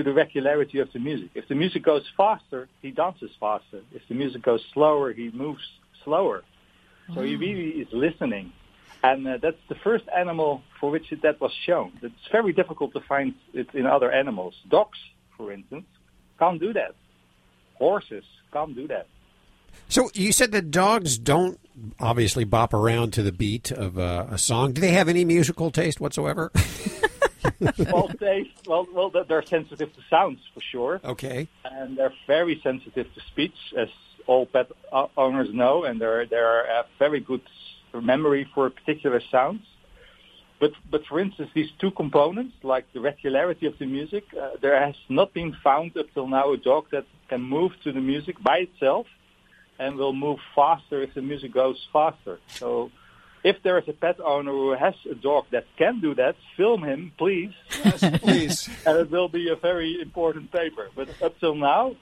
[0.00, 1.28] to the regularity of the music.
[1.34, 3.80] If the music goes faster, he dances faster.
[3.92, 5.62] If the music goes slower, he moves
[6.04, 6.42] slower.
[7.14, 8.52] So he really is listening.
[9.02, 11.92] And uh, that's the first animal for which it, that was shown.
[12.02, 14.54] It's very difficult to find it in other animals.
[14.68, 14.98] Dogs,
[15.36, 15.86] for instance,
[16.38, 16.94] can't do that.
[17.74, 19.06] Horses can't do that.
[19.88, 20.10] so.
[20.14, 21.58] You said that dogs don't
[21.98, 24.72] obviously bop around to the beat of uh, a song.
[24.72, 26.52] Do they have any musical taste whatsoever?
[27.92, 31.00] well, they, well, well, they're sensitive to sounds for sure.
[31.04, 31.48] Okay.
[31.64, 33.88] and they're very sensitive to speech, as
[34.26, 34.70] all pet
[35.16, 37.42] owners know, and they're they're a very good
[38.00, 39.62] memory for particular sounds.
[40.60, 44.78] But but for instance, these two components, like the regularity of the music, uh, there
[44.84, 48.36] has not been found up till now a dog that can move to the music
[48.42, 49.06] by itself
[49.78, 52.38] and will move faster if the music goes faster.
[52.48, 52.90] So.
[53.42, 56.82] If there is a pet owner who has a dog that can do that, film
[56.82, 57.52] him, please.
[58.22, 58.68] please.
[58.86, 60.88] and it will be a very important paper.
[60.94, 61.96] But up till now,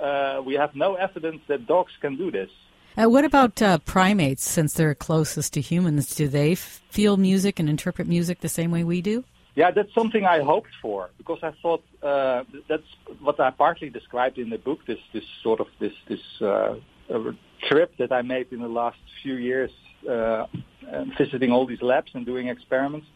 [0.00, 2.50] uh, we have no evidence that dogs can do this.
[2.98, 6.14] Uh, what about uh, primates, since they're closest to humans?
[6.14, 9.24] Do they f- feel music and interpret music the same way we do?
[9.54, 12.86] Yeah, that's something I hoped for because I thought uh, that's
[13.20, 14.80] what I partly described in the book.
[14.86, 16.76] This this sort of this this uh,
[17.12, 17.32] uh,
[17.68, 19.70] trip that I made in the last few years,
[20.08, 20.46] uh, uh,
[21.18, 23.06] visiting all these labs and doing experiments.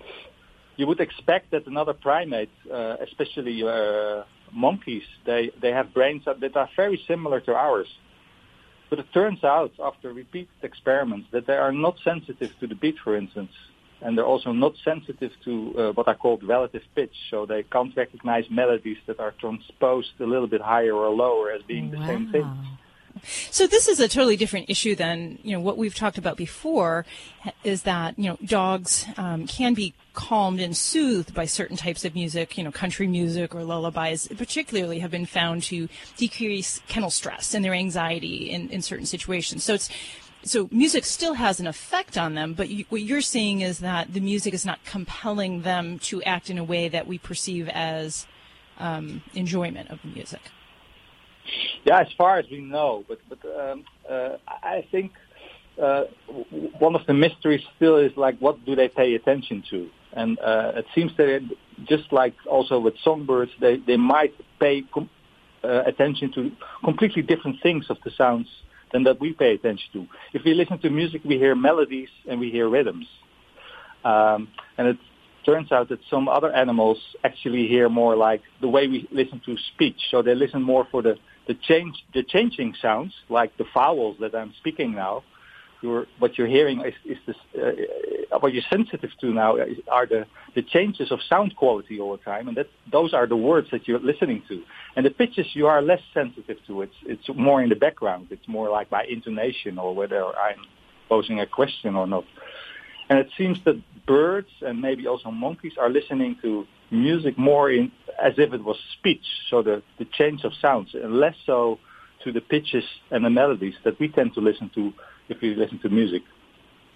[0.76, 6.40] You would expect that another primate, uh, especially uh, monkeys, they they have brains that,
[6.40, 7.88] that are very similar to ours.
[8.88, 12.96] But it turns out after repeated experiments that they are not sensitive to the beat,
[13.04, 13.52] for instance
[14.02, 17.12] and they're also not sensitive to uh, what I call relative pitch.
[17.30, 21.62] So they can't recognize melodies that are transposed a little bit higher or lower as
[21.62, 22.50] being the same thing.
[23.50, 27.06] So this is a totally different issue than you know what we've talked about before.
[27.64, 32.14] Is that you know dogs um, can be calmed and soothed by certain types of
[32.14, 37.54] music, you know, country music or lullabies, particularly have been found to decrease kennel stress
[37.54, 39.64] and their anxiety in, in certain situations.
[39.64, 39.88] So it's
[40.42, 44.12] so music still has an effect on them, but you, what you're seeing is that
[44.12, 48.26] the music is not compelling them to act in a way that we perceive as
[48.78, 50.40] um, enjoyment of the music.
[51.84, 55.12] Yeah, as far as we know, but but um, uh, I think
[55.80, 56.04] uh,
[56.78, 60.72] one of the mysteries still is like what do they pay attention to, and uh,
[60.76, 61.42] it seems that
[61.84, 65.10] just like also with songbirds, they they might pay com-
[65.64, 66.52] uh, attention to
[66.84, 68.48] completely different things of the sounds
[68.92, 70.06] than that we pay attention to.
[70.32, 73.06] If we listen to music, we hear melodies and we hear rhythms.
[74.04, 74.48] Um,
[74.78, 74.98] and it
[75.44, 79.56] turns out that some other animals actually hear more like the way we listen to
[79.74, 80.00] speech.
[80.10, 84.34] So they listen more for the, the change, the changing sounds, like the vowels that
[84.34, 85.22] I'm speaking now.
[85.82, 90.06] You're, what you're hearing is, is this, uh, what you're sensitive to now is, are
[90.06, 93.68] the, the changes of sound quality all the time, and that those are the words
[93.72, 94.62] that you're listening to.
[94.94, 96.82] And the pitches you are less sensitive to.
[96.82, 98.26] It's it's more in the background.
[98.30, 100.66] It's more like my intonation or whether I'm
[101.08, 102.24] posing a question or not.
[103.08, 107.90] And it seems that birds and maybe also monkeys are listening to music more in
[108.22, 111.78] as if it was speech, so the, the change of sounds, and less so
[112.24, 114.92] to the pitches and the melodies that we tend to listen to
[115.28, 116.22] if we listen to music.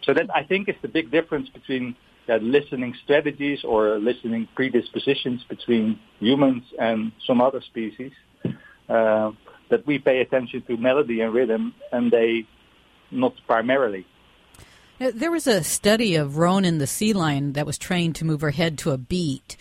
[0.02, 1.96] So that I think is the big difference between
[2.28, 8.12] uh, listening strategies or listening predispositions between humans and some other species.
[8.88, 9.30] Uh,
[9.70, 12.46] that we pay attention to melody and rhythm, and they
[13.10, 14.06] not primarily.
[15.12, 18.40] There was a study of Roan Ronan the sea lion that was trained to move
[18.40, 19.56] her head to a beat.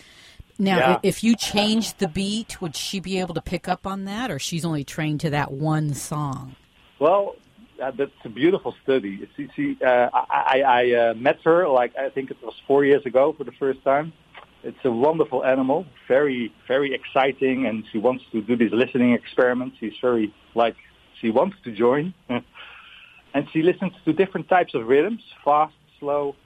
[0.58, 0.98] Now, Yeah.
[1.02, 4.38] if you changed the beat, would she be able to pick up on that, or
[4.38, 6.54] she's only trained to that one song?
[6.98, 7.34] Well,
[7.82, 9.28] uh, that's a beautiful study.
[9.36, 12.84] See, see, uh, I, I, I uh, met her like I think it was four
[12.84, 14.12] years ago for the first time.
[14.62, 19.76] It's a wonderful animal, very, very exciting, and she wants to do these listening experiments.
[19.78, 20.76] She's very like
[21.20, 22.14] she wants to join,
[23.34, 26.36] and she listens to different types of rhythms, fast, slow,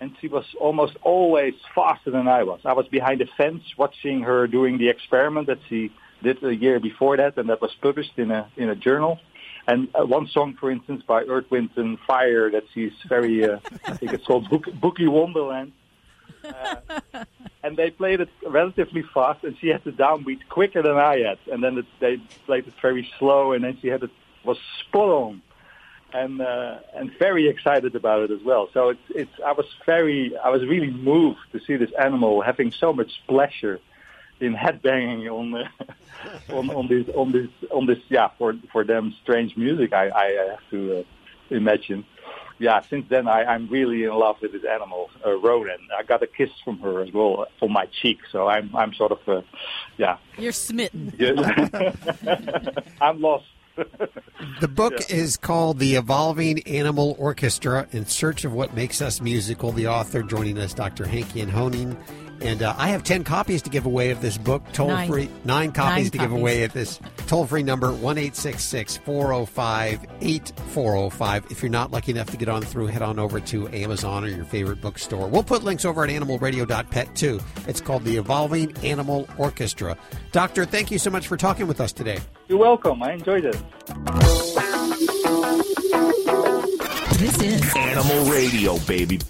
[0.00, 2.60] and she was almost always faster than I was.
[2.64, 5.90] I was behind the fence watching her doing the experiment that she
[6.22, 9.18] did a year before that, and that was published in a in a journal.
[9.66, 13.60] And uh, one song, for instance, by Earth, Wind and Fire, that she's very, uh,
[13.86, 15.72] I think it's called Book, Boogie Wonderland.
[16.44, 16.76] Uh,
[17.62, 21.38] and they played it relatively fast, and she had the downbeat quicker than I had.
[21.50, 24.10] And then it, they played it very slow, and then she had it
[24.44, 25.42] was spot on,
[26.14, 28.68] and uh, and very excited about it as well.
[28.72, 32.70] So it's it's I was very I was really moved to see this animal having
[32.72, 33.80] so much pleasure
[34.40, 35.64] in headbanging on the,
[36.54, 39.92] on on this on this on this yeah for for them strange music.
[39.92, 41.02] I I have to uh,
[41.54, 42.04] imagine.
[42.60, 45.88] Yeah, since then I, I'm really in love with this animal, uh, Ronan.
[45.98, 49.10] I got a kiss from her as well on my cheek, so I'm I'm sort
[49.10, 49.42] of uh,
[49.98, 50.18] yeah.
[50.38, 51.12] You're smitten.
[53.00, 53.46] I'm lost.
[54.60, 59.72] The book is called The Evolving Animal Orchestra In Search of What Makes Us Musical.
[59.72, 61.04] The author joining us, Dr.
[61.04, 61.96] Henkjan Honing.
[62.40, 65.08] And uh, I have 10 copies to give away of this book, toll Nine.
[65.08, 65.30] free.
[65.44, 71.46] Nine copies Nine to give away at this toll free number, 1 405 8405.
[71.50, 74.28] If you're not lucky enough to get on through, head on over to Amazon or
[74.28, 75.28] your favorite bookstore.
[75.28, 77.40] We'll put links over at animalradio.pet too.
[77.66, 79.96] It's called The Evolving Animal Orchestra.
[80.32, 82.18] Doctor, thank you so much for talking with us today.
[82.48, 83.02] You're welcome.
[83.02, 83.56] I enjoyed it.
[87.18, 89.20] This is Animal Radio, baby.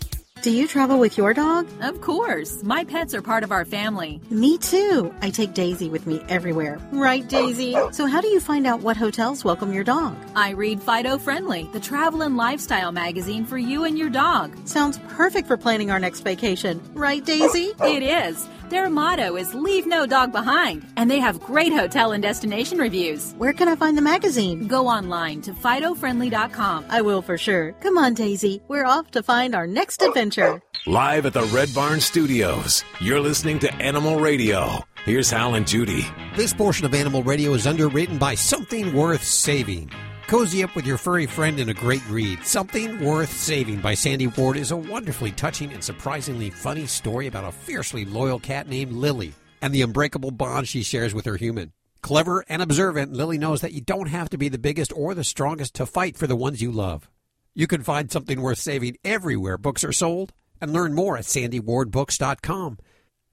[0.44, 1.66] Do you travel with your dog?
[1.80, 2.62] Of course.
[2.62, 4.20] My pets are part of our family.
[4.28, 5.10] Me too.
[5.22, 6.78] I take Daisy with me everywhere.
[6.92, 7.74] Right, Daisy?
[7.92, 10.14] So, how do you find out what hotels welcome your dog?
[10.36, 14.54] I read Fido Friendly, the travel and lifestyle magazine for you and your dog.
[14.68, 16.78] Sounds perfect for planning our next vacation.
[16.92, 17.72] Right, Daisy?
[17.80, 18.46] It is.
[18.70, 23.34] Their motto is Leave No Dog Behind, and they have great hotel and destination reviews.
[23.36, 24.66] Where can I find the magazine?
[24.66, 26.86] Go online to FidoFriendly.com.
[26.88, 27.72] I will for sure.
[27.80, 28.62] Come on, Daisy.
[28.66, 30.62] We're off to find our next adventure.
[30.86, 34.82] Live at the Red Barn Studios, you're listening to Animal Radio.
[35.04, 36.06] Here's Hal and Judy.
[36.34, 39.90] This portion of Animal Radio is underwritten by Something Worth Saving.
[40.26, 42.44] Cozy up with your furry friend in a great read.
[42.44, 47.44] Something Worth Saving by Sandy Ward is a wonderfully touching and surprisingly funny story about
[47.44, 51.72] a fiercely loyal cat named Lily and the unbreakable bond she shares with her human.
[52.00, 55.24] Clever and observant, Lily knows that you don't have to be the biggest or the
[55.24, 57.08] strongest to fight for the ones you love.
[57.54, 62.78] You can find Something Worth Saving everywhere books are sold and learn more at sandywardbooks.com.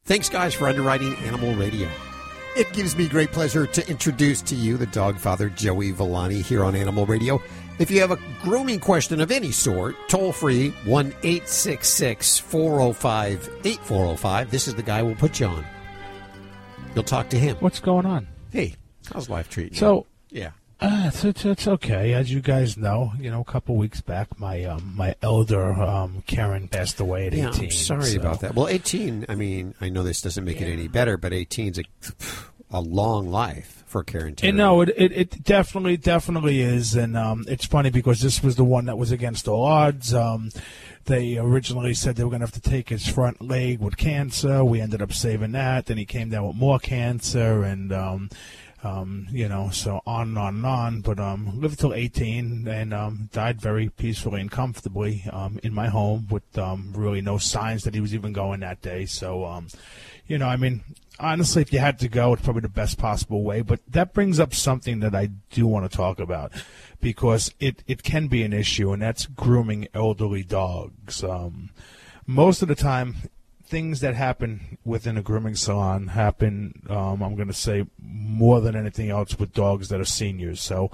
[0.04, 1.89] Thanks, guys, for underwriting Animal Radio.
[2.53, 6.65] It gives me great pleasure to introduce to you the dog father, Joey Villani, here
[6.65, 7.41] on Animal Radio.
[7.79, 14.51] If you have a grooming question of any sort, toll free 1 866 405 8405.
[14.51, 15.65] This is the guy we'll put you on.
[16.93, 17.55] You'll talk to him.
[17.61, 18.27] What's going on?
[18.51, 18.75] Hey,
[19.13, 19.79] how's life treating you?
[19.79, 20.51] So, yeah.
[20.81, 22.13] Uh, it's, it's it's okay.
[22.13, 26.23] As you guys know, you know, a couple weeks back, my um, my elder um,
[26.25, 27.63] Karen passed away at Yeah, 18.
[27.65, 28.55] I'm sorry so- about that.
[28.55, 31.83] Well, 18, I mean, I know this doesn't make it any better, but 18's a,
[32.71, 34.49] a long life for Karen Terry.
[34.49, 38.55] And no, it, it it definitely definitely is, and um, it's funny because this was
[38.55, 40.15] the one that was against all odds.
[40.15, 40.49] Um,
[41.05, 44.63] they originally said they were going to have to take his front leg with cancer.
[44.63, 45.88] We ended up saving that.
[45.88, 48.29] Then he came down with more cancer, and um,
[48.84, 51.01] Um, you know, so on and on and on.
[51.01, 55.88] But um, lived till 18 and um, died very peacefully and comfortably um, in my
[55.88, 59.05] home with um, really no signs that he was even going that day.
[59.05, 59.67] So, um,
[60.25, 60.84] you know, I mean,
[61.19, 63.61] honestly, if you had to go, it's probably the best possible way.
[63.61, 66.51] But that brings up something that I do want to talk about
[66.99, 71.23] because it, it can be an issue, and that's grooming elderly dogs.
[71.23, 71.69] Um,
[72.25, 73.15] most of the time,
[73.72, 78.76] things that happen within a grooming salon happen, um, I'm going to say, more than
[78.76, 80.59] anything else with dogs that are seniors.
[80.59, 80.91] So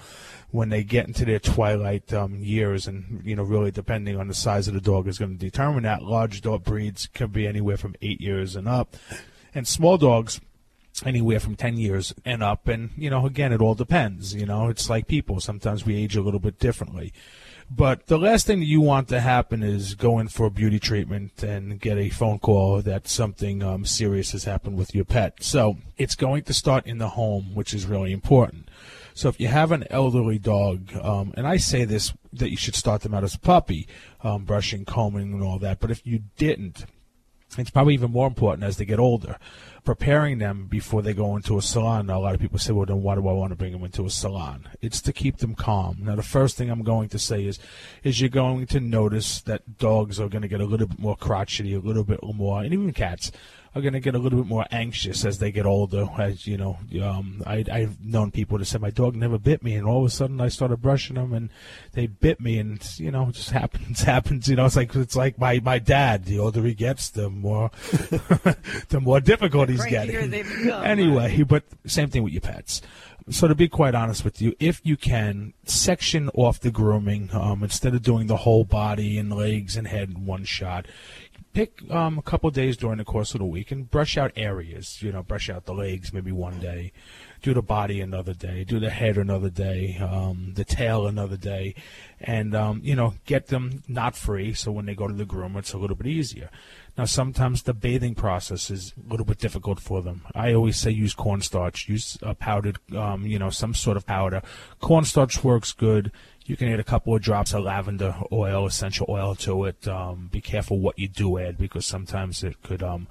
[0.51, 4.35] when they get into their twilight um, years, and, you know, really depending on the
[4.35, 7.77] size of the dog is going to determine that, large dog breeds can be anywhere
[7.77, 8.95] from eight years and up.
[9.55, 10.39] And small dogs,
[11.03, 12.67] anywhere from 10 years and up.
[12.67, 14.35] And, you know, again, it all depends.
[14.35, 15.39] You know, it's like people.
[15.39, 17.11] Sometimes we age a little bit differently.
[17.69, 20.79] But the last thing that you want to happen is go in for a beauty
[20.79, 25.43] treatment and get a phone call that something um, serious has happened with your pet.
[25.43, 28.69] So it's going to start in the home, which is really important.
[29.13, 32.75] So if you have an elderly dog, um, and I say this that you should
[32.75, 33.87] start them out as a puppy,
[34.23, 35.79] um, brushing, combing, and all that.
[35.79, 36.85] But if you didn't,
[37.57, 39.37] it's probably even more important as they get older
[39.87, 42.07] preparing them before they go into a salon.
[42.07, 43.85] Now, a lot of people say, well, then why do I want to bring them
[43.85, 44.67] into a salon?
[44.81, 45.99] It's to keep them calm.
[46.01, 47.57] Now, the first thing I'm going to say is,
[48.03, 51.15] is you're going to notice that dogs are going to get a little bit more
[51.15, 53.31] crotchety, a little bit more, and even cats
[53.77, 56.07] are going to get a little bit more anxious as they get older.
[56.17, 59.75] As you know, um, I, I've known people to say my dog never bit me,
[59.75, 61.49] and all of a sudden I started brushing them, and
[61.93, 64.47] they bit me, and you know, it just happens, happens.
[64.47, 66.25] You know, it's like it's like my my dad.
[66.25, 67.71] The older he gets, the more
[68.89, 70.33] the more difficult he's getting.
[70.33, 72.81] Anyway, but same thing with your pets.
[73.29, 77.61] So to be quite honest with you, if you can section off the grooming um,
[77.61, 80.85] instead of doing the whole body and legs and head in one shot,
[81.57, 85.01] pick um, a couple days during the course of the week and brush out areas.
[85.01, 86.91] You know, brush out the legs maybe one day,
[87.41, 91.73] do the body another day, do the head another day, um, the tail another day,
[92.19, 94.53] and um, you know, get them not free.
[94.53, 96.51] So when they go to the groomer, it's a little bit easier.
[96.95, 100.25] Now, sometimes the bathing process is a little bit difficult for them.
[100.35, 104.41] I always say use cornstarch, use a powdered, um, you know, some sort of powder.
[104.79, 106.11] Cornstarch works good.
[106.47, 109.85] You can add a couple of drops of lavender oil, essential oil to it.
[109.85, 113.07] Um, be careful what you do add because sometimes it could um,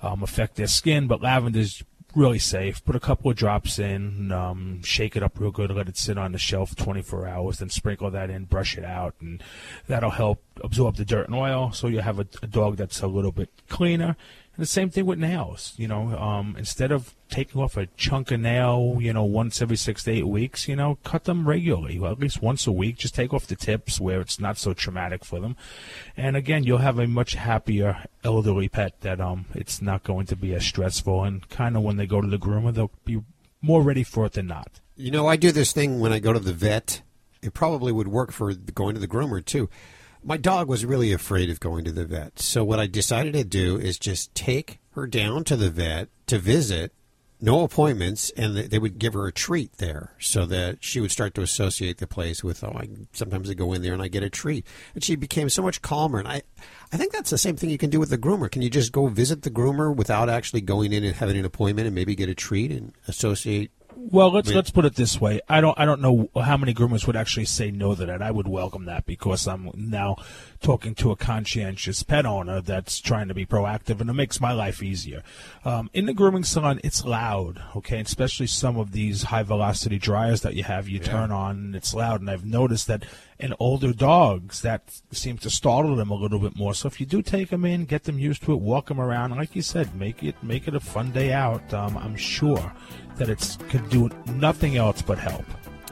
[0.00, 1.08] um, affect their skin.
[1.08, 1.82] But lavender is
[2.14, 2.84] really safe.
[2.84, 6.16] Put a couple of drops in, um, shake it up real good, let it sit
[6.18, 9.42] on the shelf 24 hours, then sprinkle that in, brush it out, and
[9.88, 11.72] that'll help absorb the dirt and oil.
[11.72, 14.16] So you have a, a dog that's a little bit cleaner
[14.58, 15.72] and the same thing with nails.
[15.76, 19.76] You know, um, instead of taking off a chunk of nail, you know, once every
[19.76, 22.96] six to eight weeks, you know, cut them regularly, well, at least once a week.
[22.96, 25.56] Just take off the tips where it's not so traumatic for them.
[26.16, 30.34] And again, you'll have a much happier elderly pet that um, it's not going to
[30.34, 31.22] be as stressful.
[31.22, 33.22] And kind of when they go to the groomer, they'll be
[33.62, 34.80] more ready for it than not.
[34.96, 37.02] You know, I do this thing when I go to the vet.
[37.42, 39.70] It probably would work for going to the groomer too
[40.28, 42.38] my dog was really afraid of going to the vet.
[42.38, 46.38] So what I decided to do is just take her down to the vet to
[46.38, 46.92] visit,
[47.40, 51.34] no appointments, and they would give her a treat there so that she would start
[51.36, 54.22] to associate the place with, oh, I, sometimes I go in there and I get
[54.22, 54.66] a treat.
[54.94, 56.18] And she became so much calmer.
[56.18, 56.42] And I,
[56.92, 58.50] I think that's the same thing you can do with the groomer.
[58.50, 61.86] Can you just go visit the groomer without actually going in and having an appointment
[61.86, 63.70] and maybe get a treat and associate
[64.00, 65.40] well, let's let's put it this way.
[65.48, 68.22] I don't I don't know how many groomers would actually say no to that.
[68.22, 70.16] I would welcome that because I'm now
[70.60, 74.52] talking to a conscientious pet owner that's trying to be proactive, and it makes my
[74.52, 75.24] life easier.
[75.64, 80.42] Um, in the grooming salon, it's loud, okay, especially some of these high velocity dryers
[80.42, 80.88] that you have.
[80.88, 81.06] You yeah.
[81.06, 83.04] turn on, and it's loud, and I've noticed that
[83.40, 86.74] in older dogs that seems to startle them a little bit more.
[86.74, 89.36] So if you do take them in, get them used to it, walk them around,
[89.36, 91.72] like you said, make it make it a fun day out.
[91.74, 92.72] Um, I'm sure
[93.18, 95.44] that it's could do nothing else but help.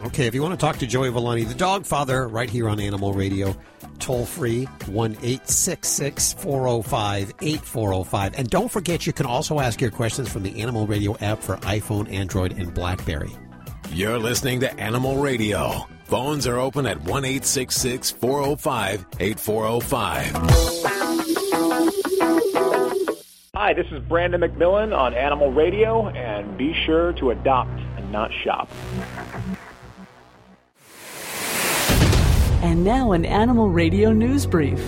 [0.05, 2.79] Okay, if you want to talk to Joey Villani, the dog father, right here on
[2.81, 3.57] Animal Radio,
[3.99, 8.35] toll free 1 866 405 8405.
[8.39, 11.57] And don't forget, you can also ask your questions from the Animal Radio app for
[11.59, 13.33] iPhone, Android, and Blackberry.
[13.91, 15.87] You're listening to Animal Radio.
[16.05, 21.06] Phones are open at 1 866 405 8405.
[23.59, 28.31] Hi, this is Brandon McMillan on Animal Radio, and be sure to adopt and not
[28.45, 28.69] shop.
[32.63, 34.79] And now, an Animal Radio news brief.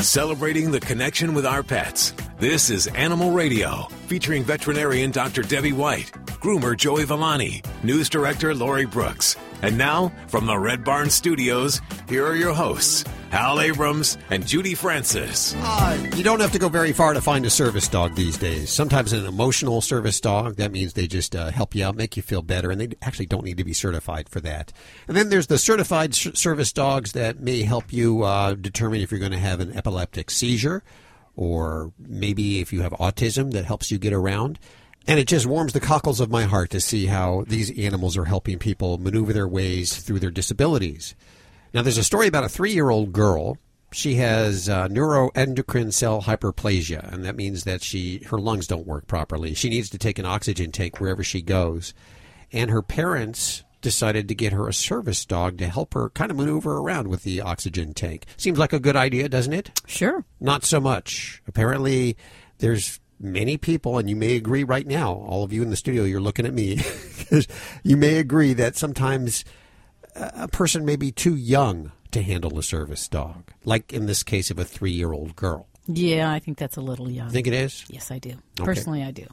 [0.00, 2.14] Celebrating the connection with our pets.
[2.38, 5.42] This is Animal Radio, featuring veterinarian Dr.
[5.42, 9.34] Debbie White, groomer Joey Villani, news director Lori Brooks.
[9.62, 13.02] And now, from the Red Barn Studios, here are your hosts,
[13.34, 15.56] Hal Abrams and Judy Francis.
[15.58, 18.70] Uh, you don't have to go very far to find a service dog these days.
[18.70, 22.22] Sometimes an emotional service dog, that means they just uh, help you out, make you
[22.22, 24.72] feel better, and they actually don't need to be certified for that.
[25.08, 29.18] And then there's the certified service dogs that may help you uh, determine if you're
[29.18, 30.84] going to have an epileptic seizure
[31.34, 34.60] or maybe if you have autism that helps you get around.
[35.08, 38.26] And it just warms the cockles of my heart to see how these animals are
[38.26, 41.16] helping people maneuver their ways through their disabilities.
[41.74, 43.58] Now, there's a story about a three year old girl.
[43.92, 49.08] She has uh, neuroendocrine cell hyperplasia, and that means that she her lungs don't work
[49.08, 49.54] properly.
[49.54, 51.92] She needs to take an oxygen tank wherever she goes.
[52.52, 56.36] And her parents decided to get her a service dog to help her kind of
[56.36, 58.24] maneuver around with the oxygen tank.
[58.36, 59.80] Seems like a good idea, doesn't it?
[59.86, 60.24] Sure.
[60.40, 61.42] Not so much.
[61.46, 62.16] Apparently,
[62.58, 66.04] there's many people, and you may agree right now, all of you in the studio,
[66.04, 66.80] you're looking at me,
[67.82, 69.44] you may agree that sometimes
[70.14, 74.50] a person may be too young to handle a service dog, like in this case
[74.50, 75.66] of a three year old girl.
[75.86, 77.30] Yeah, I think that's a little young.
[77.30, 77.84] Think it is?
[77.88, 78.30] Yes, I do.
[78.30, 78.64] Okay.
[78.64, 79.26] Personally, I do.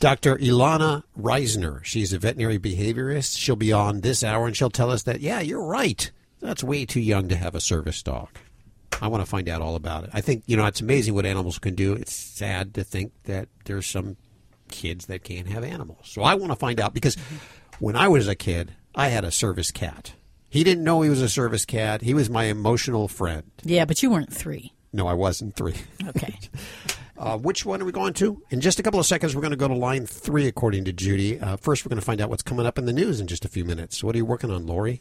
[0.00, 0.36] Dr.
[0.36, 3.38] Ilana Reisner, she's a veterinary behaviorist.
[3.38, 6.10] She'll be on this hour and she'll tell us that, yeah, you're right.
[6.40, 8.28] That's way too young to have a service dog.
[9.00, 10.10] I want to find out all about it.
[10.12, 11.92] I think, you know, it's amazing what animals can do.
[11.92, 14.16] It's sad to think that there's some
[14.70, 16.00] kids that can't have animals.
[16.04, 17.16] So I want to find out because
[17.78, 20.12] when I was a kid, I had a service cat.
[20.50, 22.02] He didn't know he was a service cat.
[22.02, 23.50] He was my emotional friend.
[23.62, 24.74] Yeah, but you weren't three.
[24.92, 25.76] No, I wasn't three.
[26.08, 26.38] Okay.
[27.18, 28.42] uh, which one are we going to?
[28.50, 30.92] In just a couple of seconds, we're going to go to line three, according to
[30.92, 31.40] Judy.
[31.40, 33.46] Uh, first, we're going to find out what's coming up in the news in just
[33.46, 34.04] a few minutes.
[34.04, 35.00] What are you working on, Lori?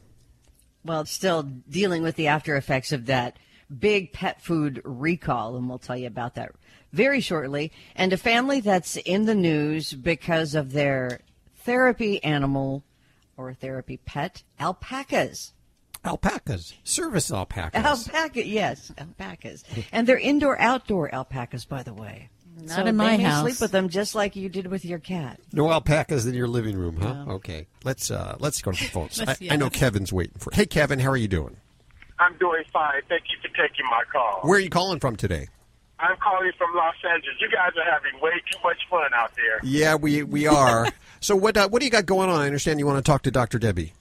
[0.86, 3.38] Well, still dealing with the after effects of that
[3.78, 6.54] big pet food recall, and we'll tell you about that
[6.94, 7.74] very shortly.
[7.96, 11.20] And a family that's in the news because of their
[11.58, 12.84] therapy animal
[13.48, 15.54] or therapy pet, alpacas.
[16.04, 17.84] Alpacas, service alpacas.
[17.86, 22.30] Alpaca, yes, alpacas, and they're indoor outdoor alpacas, by the way.
[22.60, 23.42] Not so in my they may house.
[23.44, 25.40] Sleep with them just like you did with your cat.
[25.54, 27.26] No alpacas in your living room, huh?
[27.36, 29.20] Okay, let's uh, let's go to the phones.
[29.22, 29.70] I, Let's- I know.
[29.70, 30.50] Kevin's waiting for.
[30.54, 31.56] Hey, Kevin, how are you doing?
[32.20, 33.02] I'm doing fine.
[33.08, 34.40] Thank you for taking my call.
[34.42, 35.48] Where are you calling from today?
[36.00, 37.36] I'm calling from Los Angeles.
[37.40, 39.60] You guys are having way too much fun out there.
[39.64, 40.88] Yeah, we we are.
[41.22, 42.42] so what uh, what do you got going on?
[42.42, 43.58] I understand you want to talk to Dr.
[43.58, 43.94] Debbie.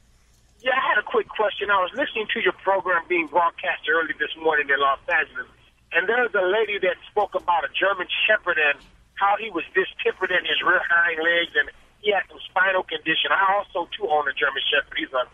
[0.60, 1.70] Yeah, I had a quick question.
[1.70, 5.46] I was listening to your program being broadcast early this morning in Los Angeles,
[5.92, 8.80] and there was a lady that spoke about a German Shepherd and
[9.14, 11.68] how he was distempered in his rear hind legs and
[12.00, 13.28] he had some spinal condition.
[13.28, 14.96] I also too own a German Shepherd.
[14.96, 15.28] He's a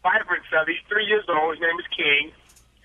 [0.00, 0.64] vibrant fella.
[0.64, 1.56] He's three years old.
[1.56, 2.32] His name is King,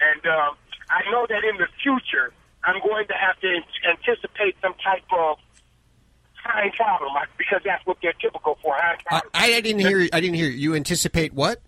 [0.03, 0.59] and um,
[0.91, 3.49] I know that in the future I'm going to have to
[3.87, 5.39] anticipate some type of
[6.43, 8.75] hind problem like, because that's what they're typical for.
[8.77, 9.01] Hind
[9.33, 9.53] I.
[9.55, 10.07] I didn't hear.
[10.13, 10.49] I didn't hear.
[10.49, 11.61] You anticipate what?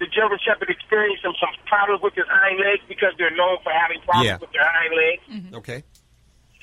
[0.00, 3.70] the German Shepherd experienced some, some problems with his hind legs because they're known for
[3.70, 4.40] having problems Yeah.
[4.40, 5.24] with their hind legs.
[5.28, 5.54] Mm-hmm.
[5.60, 5.84] Okay.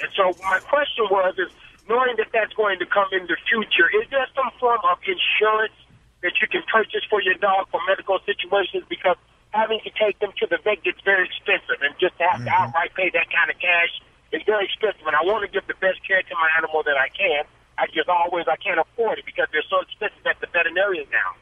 [0.02, 1.54] And so my question was, is
[1.86, 5.78] knowing that that's going to come in the future, is there some form of insurance
[6.26, 8.84] that you can purchase for your dog for medical situations?
[8.90, 9.16] Because
[9.54, 12.50] having to take them to the vet gets very expensive, and just to have to
[12.50, 12.74] mm-hmm.
[12.74, 13.94] outright pay that kind of cash
[14.38, 15.06] is very expensive.
[15.06, 17.44] And I want to give the best care to my animal that I can.
[17.78, 21.38] I just always I can't afford it because they're so expensive at the veterinarian now.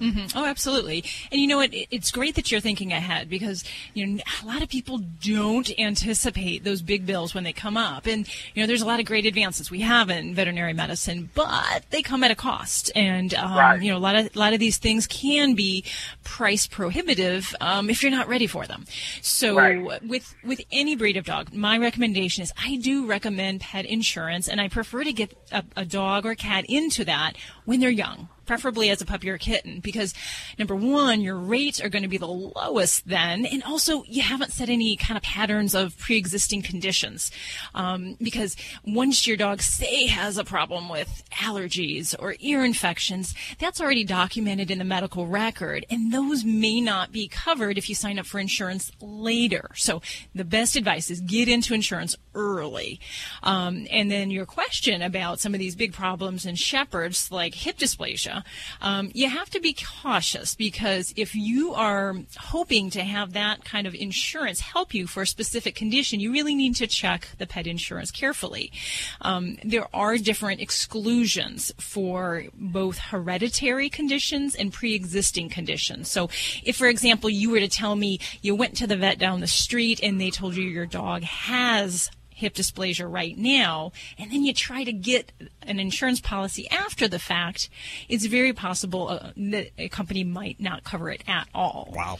[0.00, 0.36] Mm-hmm.
[0.38, 1.04] Oh, absolutely.
[1.32, 1.72] And you know what?
[1.72, 5.70] It, it's great that you're thinking ahead because you know a lot of people don't
[5.78, 8.06] anticipate those big bills when they come up.
[8.06, 11.84] And you know, there's a lot of great advances we have in veterinary medicine, but
[11.90, 12.90] they come at a cost.
[12.94, 13.80] And um, Right.
[13.82, 15.82] you know, a lot of a lot of these things can be
[16.24, 18.84] price prohibitive um, if you're not ready for them.
[19.22, 20.02] So Right.
[20.06, 24.60] with with any breed of dog, my recommendation is I do recommend pet insurance, and
[24.60, 28.28] I prefer to get a, a dog or cat into that when they're young.
[28.46, 30.14] Preferably as a puppy or a kitten, because
[30.58, 34.52] number one, your rates are going to be the lowest then, and also you haven't
[34.52, 37.30] set any kind of patterns of pre-existing conditions.
[37.74, 43.80] Um, because once your dog say has a problem with allergies or ear infections, that's
[43.80, 48.18] already documented in the medical record, and those may not be covered if you sign
[48.18, 49.70] up for insurance later.
[49.74, 50.02] So
[50.34, 53.00] the best advice is get into insurance early.
[53.42, 57.78] Um, and then your question about some of these big problems in shepherds, like hip
[57.78, 58.35] dysplasia,
[58.80, 63.86] um, you have to be cautious because if you are hoping to have that kind
[63.86, 67.66] of insurance help you for a specific condition, you really need to check the pet
[67.66, 68.72] insurance carefully.
[69.20, 76.08] Um, there are different exclusions for both hereditary conditions and pre-existing conditions.
[76.08, 76.28] So
[76.64, 79.46] if, for example, you were to tell me you went to the vet down the
[79.46, 84.52] street and they told you your dog has hip dysplasia right now, and then you
[84.52, 85.32] try to get
[85.62, 87.70] an insurance policy after the fact,
[88.10, 91.92] it's very possible uh, that a company might not cover it at all.
[91.96, 92.18] Wow.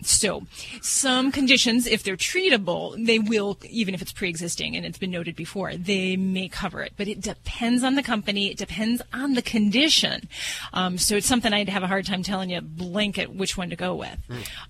[0.00, 0.46] So,
[0.80, 5.34] some conditions, if they're treatable, they will, even if it's pre-existing and it's been noted
[5.34, 6.92] before, they may cover it.
[6.96, 8.50] But it depends on the company.
[8.50, 10.28] It depends on the condition.
[10.72, 13.76] Um, so it's something I'd have a hard time telling you blanket which one to
[13.76, 14.18] go with.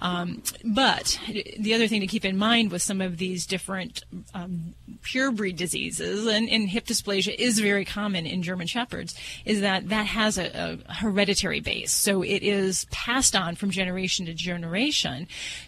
[0.00, 1.18] Um, but
[1.58, 4.04] the other thing to keep in mind with some of these different
[4.34, 9.14] um, pure breed diseases, and, and hip dysplasia is very common in German Shepherds,
[9.44, 11.92] is that that has a, a hereditary base.
[11.92, 15.17] So it is passed on from generation to generation.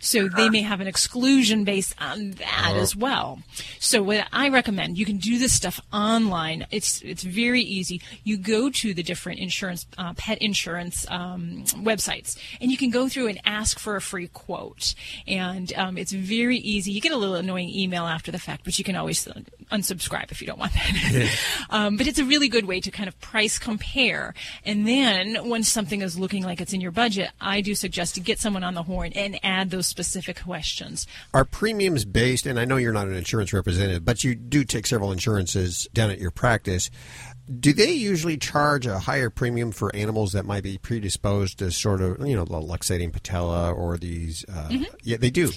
[0.00, 3.40] So they may have an exclusion based on that as well.
[3.78, 6.66] So what I recommend, you can do this stuff online.
[6.70, 8.00] It's it's very easy.
[8.24, 13.08] You go to the different insurance, uh, pet insurance um, websites, and you can go
[13.08, 14.94] through and ask for a free quote.
[15.26, 16.92] And um, it's very easy.
[16.92, 19.40] You get a little annoying email after the fact, but you can always uh,
[19.72, 21.38] unsubscribe if you don't want that.
[21.70, 24.34] um, but it's a really good way to kind of price compare.
[24.64, 28.20] And then when something is looking like it's in your budget, I do suggest to
[28.20, 31.06] get someone on the horn and add those specific questions.
[31.34, 34.86] Are premiums based, and I know you're not an insurance representative, but you do take
[34.86, 36.90] several insurances down at your practice.
[37.58, 42.00] Do they usually charge a higher premium for animals that might be predisposed to sort
[42.00, 44.44] of, you know, the luxating patella or these?
[44.48, 44.86] Uh, Mhm.
[45.02, 45.50] Yeah, they do.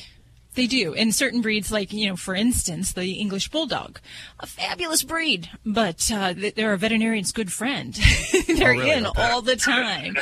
[0.56, 0.94] They do.
[0.94, 4.00] And certain breeds, like, you know, for instance, the English Bulldog,
[4.40, 7.94] a fabulous breed, but uh, they're a veterinarian's good friend.
[8.48, 8.92] they're Oh, really?
[8.92, 9.22] in Okay.
[9.32, 10.16] all the time.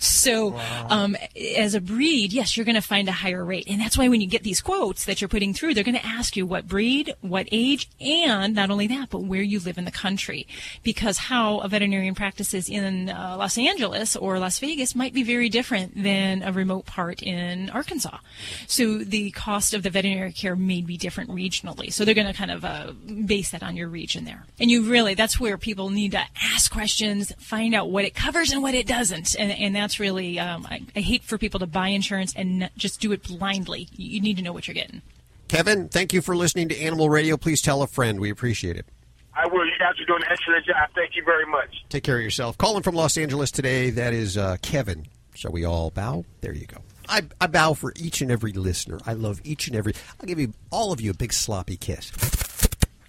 [0.00, 0.56] So,
[0.88, 1.16] um,
[1.58, 3.66] as a breed, yes, you're going to find a higher rate.
[3.68, 6.06] And that's why when you get these quotes that you're putting through, they're going to
[6.06, 9.84] ask you what breed, what age, and not only that, but where you live in
[9.84, 10.46] the country.
[10.82, 15.48] Because how a veterinarian practices in uh, Los Angeles or Las Vegas might be very
[15.48, 18.18] different than a remote part in Arkansas.
[18.66, 21.92] So the cost of the veterinary care may be different regionally.
[21.92, 22.92] So they're going to kind of uh,
[23.26, 24.44] base that on your region there.
[24.58, 28.52] And you really, that's where people need to ask questions, find out what it covers
[28.52, 29.34] and what it doesn't.
[29.38, 33.00] And, and that's really, um, I, I hate for people to buy insurance and just
[33.00, 33.88] do it blindly.
[33.96, 35.02] You you need to know what you're getting.
[35.48, 37.36] Kevin, thank you for listening to Animal Radio.
[37.36, 38.20] Please tell a friend.
[38.20, 38.86] We appreciate it.
[39.34, 39.66] I will.
[39.66, 40.90] You guys are doing an excellent job.
[40.94, 41.84] Thank you very much.
[41.88, 42.56] Take care of yourself.
[42.58, 45.06] Calling from Los Angeles today, that is uh, Kevin.
[45.34, 46.24] Shall we all bow?
[46.40, 46.78] There you go.
[47.08, 48.98] I, I bow for each and every listener.
[49.06, 49.94] I love each and every.
[50.20, 52.12] I'll give you all of you a big sloppy kiss.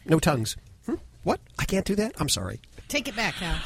[0.06, 0.56] No tongues.
[0.86, 0.96] Hmm?
[1.24, 1.40] What?
[1.60, 2.14] I can't do that.
[2.20, 2.60] I'm sorry.
[2.88, 3.60] Take it back now.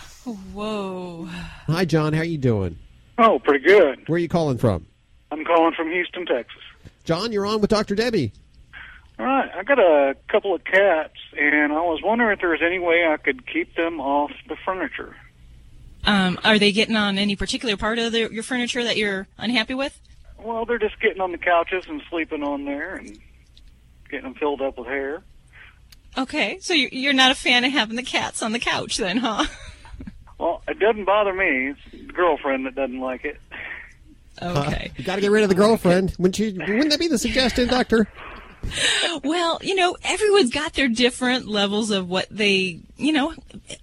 [0.53, 1.25] Whoa.
[1.67, 2.13] Hi, John.
[2.13, 2.77] How are you doing?
[3.17, 4.07] Oh, pretty good.
[4.07, 4.85] Where are you calling from?
[5.31, 6.61] I'm calling from Houston, Texas.
[7.03, 7.95] John, you're on with Dr.
[7.95, 8.33] Debbie.
[9.19, 12.61] All right, I got a couple of cats, and I was wondering if there was
[12.63, 15.15] any way I could keep them off the furniture.
[16.07, 19.73] Um, are they getting on any particular part of the, your furniture that you're unhappy
[19.73, 19.99] with?
[20.39, 23.19] Well, they're just getting on the couches and sleeping on there and
[24.09, 25.21] getting them filled up with hair.
[26.17, 29.17] Okay, so you're, you're not a fan of having the cats on the couch then,
[29.17, 29.45] huh?
[30.39, 31.71] Well, it doesn't bother me.
[31.71, 33.41] It's the girlfriend that doesn't like it.
[34.41, 34.91] Okay.
[34.95, 36.15] you got to get rid of the girlfriend.
[36.19, 36.53] Wouldn't you?
[36.59, 38.07] Wouldn't that be the suggestion, Doctor?
[39.23, 43.33] Well, you know, everyone's got their different levels of what they, you know,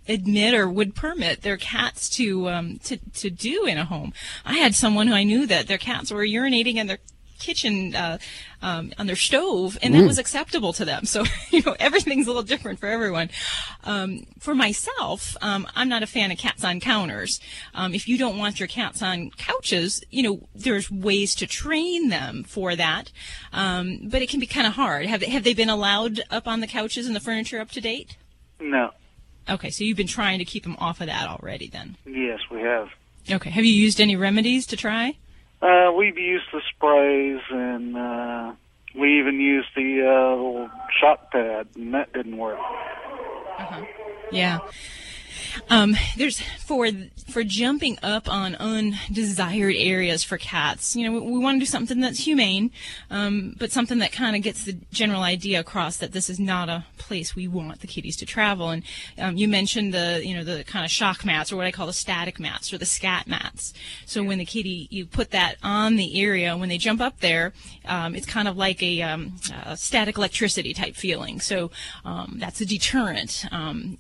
[0.08, 4.12] admit or would permit their cats to um, to to do in a home.
[4.44, 6.98] I had someone who I knew that their cats were urinating in their
[7.38, 8.18] kitchen uh,
[8.68, 10.06] um, on their stove, and that Mm.
[10.08, 11.04] was acceptable to them.
[11.04, 13.28] So you know everything's a little different for everyone.
[13.84, 17.40] Um, for myself, um, I'm not a fan of cats on counters.
[17.74, 22.08] Um, if you don't want your cats on couches, you know there's ways to train
[22.08, 23.12] them for that,
[23.52, 25.06] um, but it can be kind of hard.
[25.06, 28.16] Have have they been allowed up on the couches and the furniture up to date?
[28.60, 28.90] No.
[29.48, 31.96] Okay, so you've been trying to keep them off of that already then.
[32.06, 32.88] Yes, we have.
[33.30, 35.16] Okay, have you used any remedies to try?
[35.64, 38.52] Uh, we've used the sprays, and uh,
[38.94, 40.68] we even used the uh, little
[41.00, 42.58] shot pad, and that didn't work.
[42.58, 43.84] Uh-huh.
[44.30, 44.58] Yeah.
[45.70, 46.88] Um, there's for
[47.28, 50.94] for jumping up on undesired areas for cats.
[50.94, 52.70] You know, we, we want to do something that's humane,
[53.10, 56.68] um, but something that kind of gets the general idea across that this is not
[56.68, 58.70] a place we want the kitties to travel.
[58.70, 58.82] And
[59.18, 61.86] um, you mentioned the you know the kind of shock mats or what I call
[61.86, 63.74] the static mats or the scat mats.
[64.06, 67.52] So when the kitty you put that on the area when they jump up there,
[67.86, 69.34] um, it's kind of like a, um,
[69.64, 71.40] a static electricity type feeling.
[71.40, 71.70] So
[72.04, 73.46] um, that's a deterrent.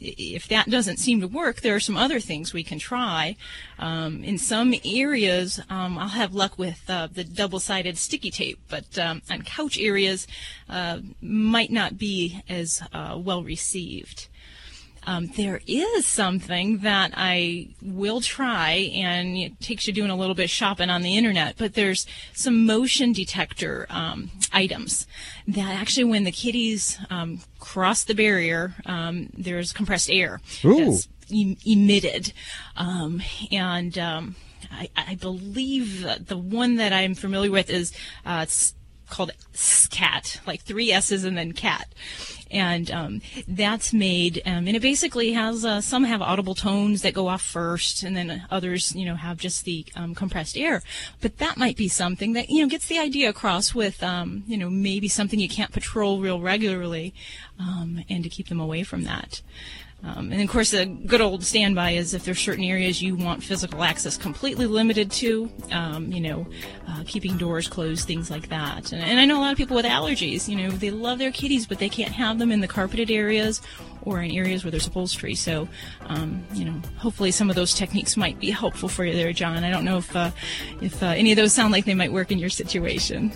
[0.00, 3.36] If that doesn't seem to work, there are some other things we can try.
[3.78, 8.98] Um, in some areas, um, I'll have luck with uh, the double-sided sticky tape, but
[8.98, 10.26] um, on couch areas,
[10.68, 14.28] uh, might not be as uh, well received.
[15.06, 20.34] Um, there is something that I will try, and it takes you doing a little
[20.34, 21.56] bit of shopping on the internet.
[21.58, 25.06] But there's some motion detector um, items
[25.46, 30.84] that actually, when the kitties um, cross the barrier, um, there's compressed air Ooh.
[30.84, 32.32] that's em- emitted,
[32.76, 34.36] um, and um,
[34.70, 37.92] I, I believe the one that I'm familiar with is
[38.24, 38.46] uh,
[39.08, 41.88] called SSSCAT, like three S's and then cat.
[42.50, 47.14] And um, that's made, um, and it basically has uh, some have audible tones that
[47.14, 50.82] go off first, and then others, you know, have just the um, compressed air.
[51.20, 54.56] But that might be something that you know gets the idea across with, um, you
[54.56, 57.12] know, maybe something you can't patrol real regularly,
[57.58, 59.42] um, and to keep them away from that.
[60.06, 63.42] Um, and of course, a good old standby is if there's certain areas you want
[63.42, 66.46] physical access completely limited to, um, you know,
[66.88, 68.92] uh, keeping doors closed, things like that.
[68.92, 71.32] And, and I know a lot of people with allergies, you know, they love their
[71.32, 73.62] kitties, but they can't have them in the carpeted areas
[74.02, 75.34] or in areas where there's upholstery.
[75.34, 75.68] So,
[76.06, 79.64] um, you know, hopefully some of those techniques might be helpful for you there, John.
[79.64, 80.30] I don't know if uh,
[80.82, 83.32] if uh, any of those sound like they might work in your situation.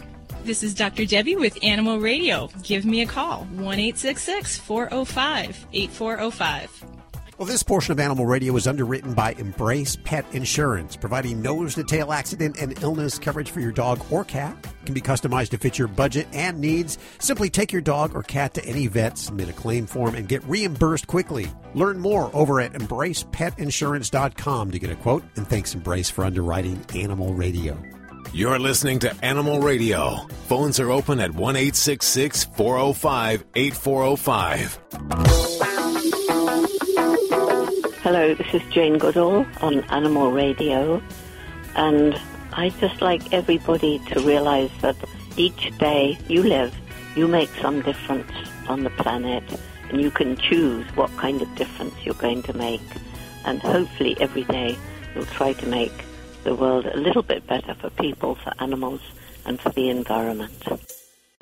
[0.49, 1.05] This is Dr.
[1.05, 2.49] Debbie with Animal Radio.
[2.63, 6.85] Give me a call, 1 405 8405.
[7.37, 11.85] Well, this portion of Animal Radio is underwritten by Embrace Pet Insurance, providing nose to
[11.85, 14.57] tail accident and illness coverage for your dog or cat.
[14.65, 16.97] It can be customized to fit your budget and needs.
[17.19, 20.43] Simply take your dog or cat to any vet, submit a claim form, and get
[20.45, 21.47] reimbursed quickly.
[21.75, 25.25] Learn more over at embracepetinsurance.com to get a quote.
[25.37, 27.79] And thanks, Embrace, for underwriting Animal Radio.
[28.33, 30.27] You're listening to Animal Radio.
[30.49, 34.79] Phones are open at 1 405 8405.
[38.03, 41.03] Hello, this is Jane Goodall on Animal Radio,
[41.75, 42.21] and
[42.53, 44.97] I just like everybody to realize that
[45.37, 46.75] each day you live,
[47.17, 48.31] you make some difference
[48.69, 49.45] on the planet,
[49.89, 52.83] and you can choose what kind of difference you're going to make.
[53.47, 54.77] And hopefully, every day
[55.15, 55.93] you'll try to make
[56.49, 59.03] the world a little bit better for people, for animals,
[59.45, 60.65] and for the environment.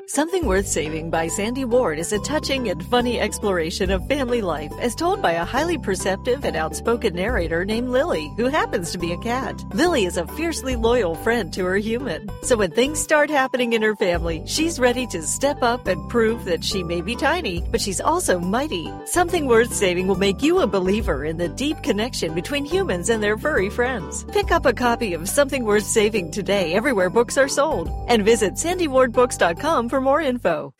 [0.09, 4.71] Something Worth Saving by Sandy Ward is a touching and funny exploration of family life
[4.79, 9.11] as told by a highly perceptive and outspoken narrator named Lily, who happens to be
[9.11, 9.61] a cat.
[9.73, 12.29] Lily is a fiercely loyal friend to her human.
[12.41, 16.45] So when things start happening in her family, she's ready to step up and prove
[16.45, 18.89] that she may be tiny, but she's also mighty.
[19.03, 23.21] Something Worth Saving will make you a believer in the deep connection between humans and
[23.21, 24.23] their furry friends.
[24.31, 28.53] Pick up a copy of Something Worth Saving today everywhere books are sold and visit
[28.53, 30.73] sandywardbooks.com for more info.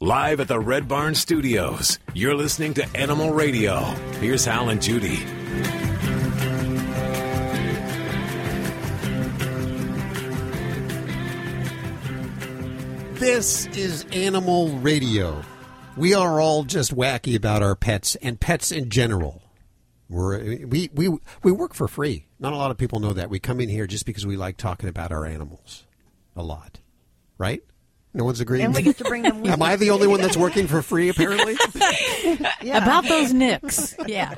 [0.00, 3.80] Live at the Red Barn Studios, you're listening to Animal Radio.
[4.20, 5.24] Here's Hal and Judy.
[13.18, 15.42] This is Animal Radio.
[15.96, 19.42] We are all just wacky about our pets and pets in general.
[20.10, 21.08] We're, we, we,
[21.42, 22.26] we work for free.
[22.38, 23.30] Not a lot of people know that.
[23.30, 25.86] We come in here just because we like talking about our animals
[26.36, 26.80] a lot.
[27.38, 27.62] Right?
[28.16, 28.64] No one's agreeing.
[28.64, 30.80] And we get to bring them with Am I the only one that's working for
[30.80, 31.54] free, apparently?
[32.62, 33.94] About those nicks.
[34.06, 34.34] Yeah.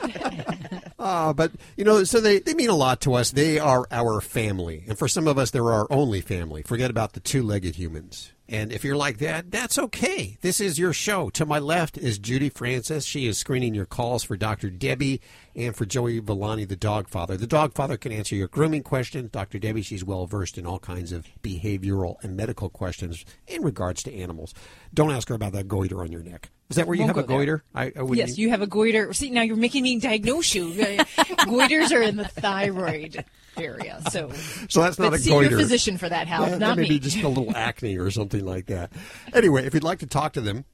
[0.98, 3.30] Uh, but, you know, so they, they mean a lot to us.
[3.30, 4.84] They are our family.
[4.88, 6.62] And for some of us, they're our only family.
[6.62, 8.32] Forget about the two legged humans.
[8.50, 10.38] And if you're like that, that's okay.
[10.40, 11.28] This is your show.
[11.30, 13.04] To my left is Judy Francis.
[13.04, 14.70] She is screening your calls for Dr.
[14.70, 15.20] Debbie
[15.54, 17.36] and for Joey Villani, the dog father.
[17.36, 19.30] The dog father can answer your grooming questions.
[19.30, 19.58] Dr.
[19.58, 24.14] Debbie, she's well versed in all kinds of behavioral and medical questions in regards to
[24.14, 24.54] animals.
[24.94, 26.48] Don't ask her about that goiter on your neck.
[26.70, 27.64] Is that where you Won't have a goiter?
[27.74, 29.12] I, I Yes, you have a goiter.
[29.12, 30.72] See, now you're making me diagnose you.
[30.72, 33.24] Goiters are in the thyroid
[33.58, 34.30] area, so
[34.68, 35.50] So that's not but a see goiter.
[35.50, 36.88] your physician for that, Hal, Yeah, not that may me.
[36.90, 38.92] be just a little acne or something like that.
[39.34, 40.64] Anyway, if you'd like to talk to them,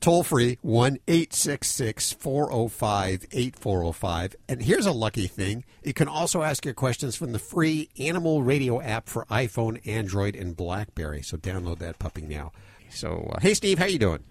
[0.00, 4.36] toll free 1 866 405 8405.
[4.48, 8.42] And here's a lucky thing you can also ask your questions from the free Animal
[8.42, 11.22] Radio app for iPhone, Android, and Blackberry.
[11.22, 12.52] So download that puppy now.
[12.90, 14.22] So, uh, hey, Steve, how you doing?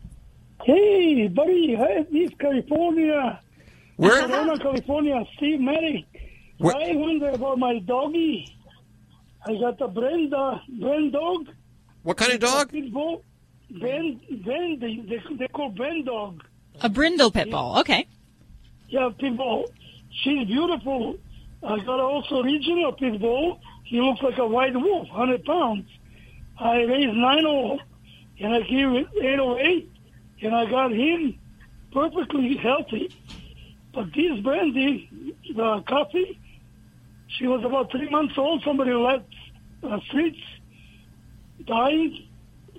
[0.64, 3.40] Hey, buddy, hey, East California.
[3.98, 4.26] Where?
[4.28, 6.06] Corona, California, Steve Merrick.
[6.58, 8.56] Where- I wonder about my doggy.
[9.46, 11.50] I got a Brenda, uh, Brand dog.
[12.04, 12.72] What kind of dog?
[12.72, 13.22] Pitbull.
[13.70, 16.44] Ben, Ben, they, they, they call Ben dog.
[16.82, 17.78] A brindle pit bull.
[17.80, 18.08] Okay.
[18.90, 19.66] Yeah, Pitbull.
[20.12, 21.18] She's beautiful.
[21.64, 23.60] I got also regional Pitbull.
[23.84, 25.86] He looks like a white wolf, 100 pounds.
[26.60, 27.80] I raised 9
[28.40, 29.92] and I gave it 808,
[30.42, 31.40] and I got him
[31.92, 33.16] perfectly healthy.
[33.94, 35.10] But this brandy,
[35.56, 36.40] the coffee,
[37.38, 38.64] she was about three months old.
[38.64, 39.26] Somebody left
[39.84, 40.40] uh, streets,
[41.66, 42.28] dying,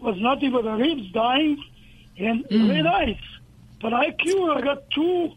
[0.01, 1.63] was nothing but her ribs dying,
[2.19, 3.17] and red eyes.
[3.81, 4.57] But I cured.
[4.57, 5.33] I got two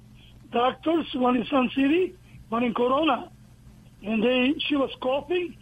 [0.52, 2.16] doctors, one in Sun City,
[2.50, 3.32] one in Corona,
[4.04, 5.56] and they she was coughing,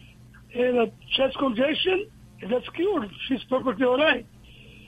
[0.54, 2.08] and a chest congestion,
[2.42, 3.10] and that's cured.
[3.28, 4.26] She's perfectly all right.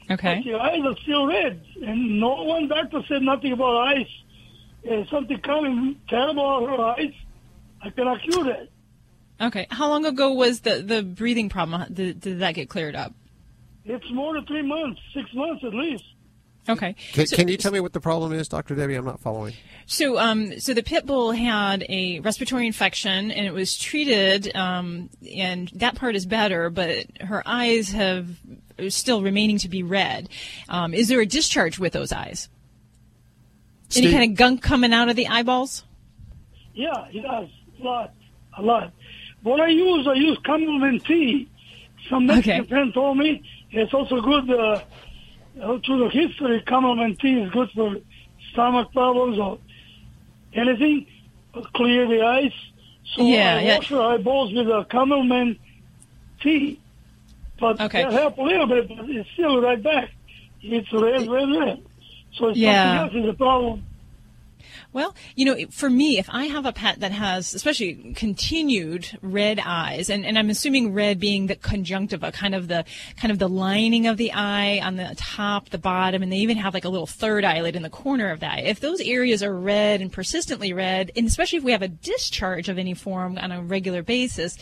[0.09, 0.41] Okay.
[0.43, 4.07] But the eyes are still red, and no one doctor said nothing about eyes.
[4.89, 7.13] Uh, something coming terrible on her eyes.
[7.87, 8.69] I cannot cure that.
[9.39, 9.67] Okay.
[9.69, 11.91] How long ago was the the breathing problem?
[11.93, 13.13] Did, did that get cleared up?
[13.85, 16.03] It's more than three months, six months at least.
[16.69, 16.95] Okay.
[17.13, 18.75] Can, So- can you tell me what the problem is, Dr.
[18.75, 18.95] Debbie?
[18.95, 19.53] I'm not following.
[19.85, 25.09] So, um, so the pit bull had a respiratory infection, and it was treated, um,
[25.33, 26.69] and that part is better.
[26.69, 28.27] But her eyes have
[28.89, 30.27] still remaining to be red.
[30.67, 32.49] Um, is there a discharge with those eyes?
[33.95, 35.85] Any kind of gunk coming out of the eyeballs?
[36.73, 37.47] Yeah, it does.
[37.79, 38.13] A lot.
[38.57, 38.93] A lot.
[39.43, 41.49] What I use, I use chamomile tea.
[42.09, 42.67] Some Mexican Okay.
[42.69, 44.81] friend told me it's also good, uh,
[45.61, 47.95] uh, through the history, chamomile tea is good for
[48.51, 49.59] stomach problems or
[50.53, 51.05] anything,
[51.75, 52.53] clear the eyes.
[53.15, 53.77] So Yeah, I yeah.
[53.77, 55.55] wash her eyeballs with a chamomile
[56.41, 56.81] tea.
[57.59, 58.03] But Okay.
[58.03, 60.09] that help a little bit, but it's still right back.
[60.61, 61.83] It's red, red, red.
[62.33, 62.83] So it's Yeah.
[62.83, 63.86] something else is a problem.
[64.93, 69.59] Well, you know, for me, if I have a pet that has, especially continued red
[69.63, 72.85] eyes, and, and I'm assuming red being the conjunctiva, kind of the
[73.17, 76.57] kind of the lining of the eye on the top, the bottom, and they even
[76.57, 78.63] have like a little third eyelid in the corner of that.
[78.65, 82.69] If those areas are red and persistently red, and especially if we have a discharge
[82.69, 84.57] of any form on a regular basis,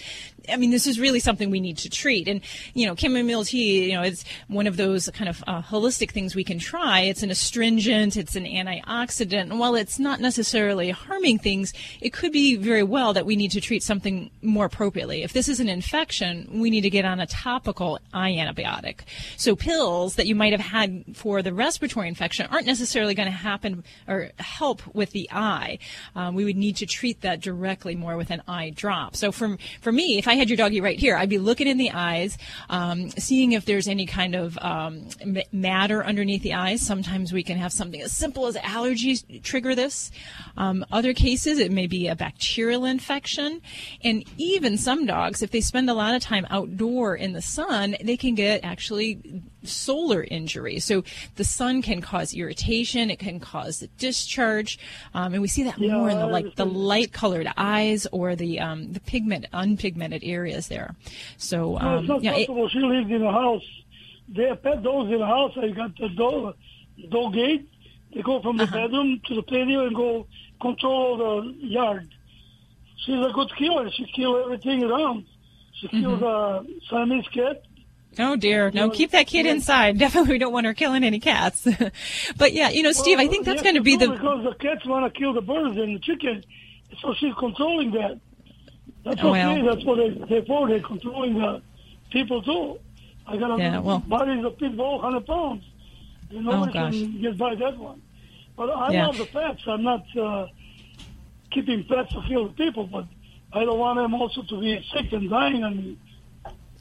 [0.49, 2.27] I mean, this is really something we need to treat.
[2.27, 2.41] And
[2.73, 6.35] you know, chamomile tea, you know, it's one of those kind of uh, holistic things
[6.35, 7.01] we can try.
[7.01, 12.31] It's an astringent, it's an antioxidant, and while it's not necessarily harming things, it could
[12.31, 15.23] be very well that we need to treat something more appropriately.
[15.23, 19.01] If this is an infection, we need to get on a topical eye antibiotic.
[19.37, 23.37] So pills that you might have had for the respiratory infection aren't necessarily going to
[23.37, 25.79] happen or help with the eye.
[26.15, 29.15] Um, we would need to treat that directly more with an eye drop.
[29.15, 31.77] So for for me, if I had your doggy right here, I'd be looking in
[31.77, 32.37] the eyes,
[32.69, 35.09] um, seeing if there's any kind of um,
[35.51, 36.81] matter underneath the eyes.
[36.81, 40.11] Sometimes we can have something as simple as allergies trigger this.
[40.57, 43.61] Um, other cases, it may be a bacterial infection,
[44.03, 47.95] and even some dogs, if they spend a lot of time outdoor in the sun,
[48.03, 50.79] they can get actually solar injury.
[50.79, 51.03] So
[51.35, 54.79] the sun can cause irritation, it can cause discharge,
[55.13, 58.59] um, and we see that more in the like the light colored eyes or the
[58.59, 60.95] um, the pigment unpigmented areas there.
[61.37, 63.63] So No, it's um, not yeah, it- she lives in a house.
[64.27, 65.51] They have pet dogs in the house.
[65.55, 66.55] I got the dog,
[67.09, 67.69] dog gate.
[68.13, 68.75] They go from the Uh-huh.
[68.87, 70.25] bedroom to the patio and go
[70.61, 72.09] control the yard.
[73.05, 73.91] She's a good killer.
[73.91, 75.25] She kills everything around.
[75.79, 76.01] She Mm-hmm.
[76.01, 77.63] kills a Siamese cat.
[78.19, 79.97] Oh dear, no, You keep that kid inside.
[79.99, 81.67] Definitely, we don't want her killing any cats.
[82.37, 84.53] but yeah, you know, Steve, I think that's yes, going to be the because the
[84.55, 86.43] cats want to kill the birds and the chicken,
[87.01, 88.19] so she's controlling that.
[89.03, 89.63] That's Oh, okay.
[89.63, 89.75] well.
[89.75, 90.67] That's what they, they're for.
[90.67, 91.61] They're controlling the
[92.11, 92.79] people too.
[93.27, 95.63] I got a Yeah, well- a pit bull, hundred pounds.
[96.31, 96.91] And nobody gosh.
[96.93, 98.01] can get by that one.
[98.57, 99.07] But I Yeah.
[99.07, 99.61] love the pets.
[99.67, 100.47] I'm not uh,
[101.51, 103.05] keeping pets to kill the people, but
[103.53, 105.97] I don't want them also to be sick and dying on me.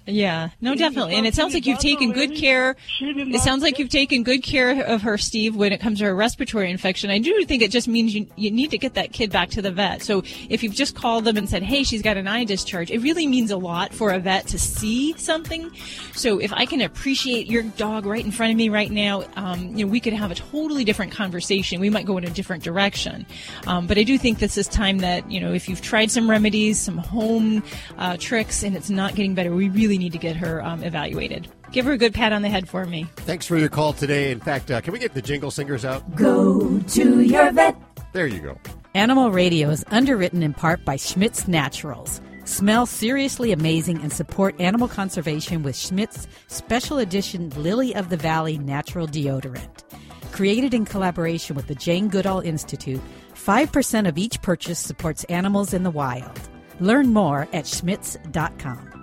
[0.07, 1.15] Yeah, no, It- definitely.
[1.15, 2.77] And it sounds like you've taken good care.
[3.01, 6.13] It sounds like you've taken good care of her, Steve, when it comes to a
[6.15, 7.11] respiratory infection.
[7.11, 9.63] I do think it just means you, you need to get that kid back to
[9.63, 10.03] the vet.
[10.03, 13.01] So if you've just called them and said, hey, she's got an eye discharge, it
[13.01, 15.71] really means a lot for a vet to see something.
[16.13, 19.75] So if I can appreciate your dog right in front of me right now, um,
[19.75, 21.81] you know, we could have a totally different conversation.
[21.81, 23.25] We might go in a different direction.
[23.67, 26.29] Um, but I do think this is time that, you know, if you've tried some
[26.29, 27.63] remedies, some home
[27.97, 31.49] uh, tricks, and it's not getting better, we really need to get her um, evaluated.
[31.73, 33.07] Give her a good pat on the head for me.
[33.17, 34.31] Thanks for your call today.
[34.31, 36.15] In fact, uh, can we get the jingle singers out?
[36.15, 37.77] Go to your vet.
[38.13, 38.59] There you go.
[38.95, 42.21] Animal Radio is underwritten in part by Schmidt's Naturals.
[42.45, 48.59] Smell seriously amazing and support animal conservation with Schmidt's special edition Lily of the Valley
[48.59, 49.83] natural deodorant.
[50.31, 53.01] Created in collaboration with the Jane Goodall Institute,
[53.35, 56.39] 5% of each purchase supports animals in the wild.
[56.81, 58.94] Learn more at schmidts.com.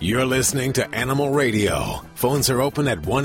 [0.00, 2.04] You're listening to Animal Radio.
[2.14, 3.24] Phones are open at 1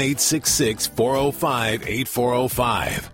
[0.88, 3.12] 405 8405.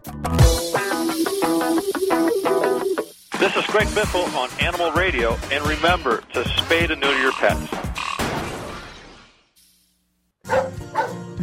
[3.38, 7.99] This is Greg Biffle on Animal Radio, and remember to spay and neuter your pets.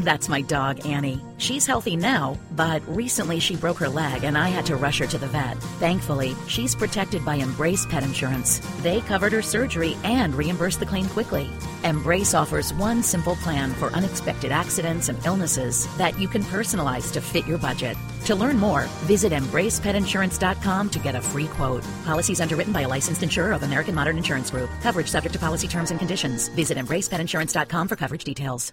[0.06, 1.20] That's my dog, Annie.
[1.38, 5.06] She's healthy now, but recently she broke her leg and I had to rush her
[5.08, 5.56] to the vet.
[5.80, 8.60] Thankfully, she's protected by Embrace Pet Insurance.
[8.82, 11.50] They covered her surgery and reimbursed the claim quickly.
[11.82, 17.20] Embrace offers one simple plan for unexpected accidents and illnesses that you can personalize to
[17.20, 17.96] fit your budget.
[18.26, 21.84] To learn more, visit embracepetinsurance.com to get a free quote.
[22.04, 24.70] Policies underwritten by a licensed insurer of American Modern Insurance Group.
[24.82, 26.48] Coverage subject to policy terms and conditions.
[26.48, 28.72] Visit embracepetinsurance.com for coverage details.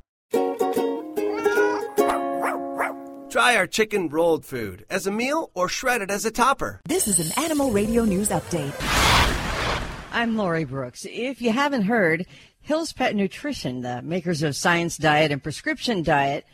[3.31, 6.81] Try our chicken rolled food as a meal or shredded as a topper.
[6.83, 8.75] This is an Animal Radio News Update.
[10.11, 11.07] I'm Lori Brooks.
[11.09, 12.25] If you haven't heard,
[12.59, 16.45] Hill's Pet Nutrition, the makers of Science Diet and Prescription Diet,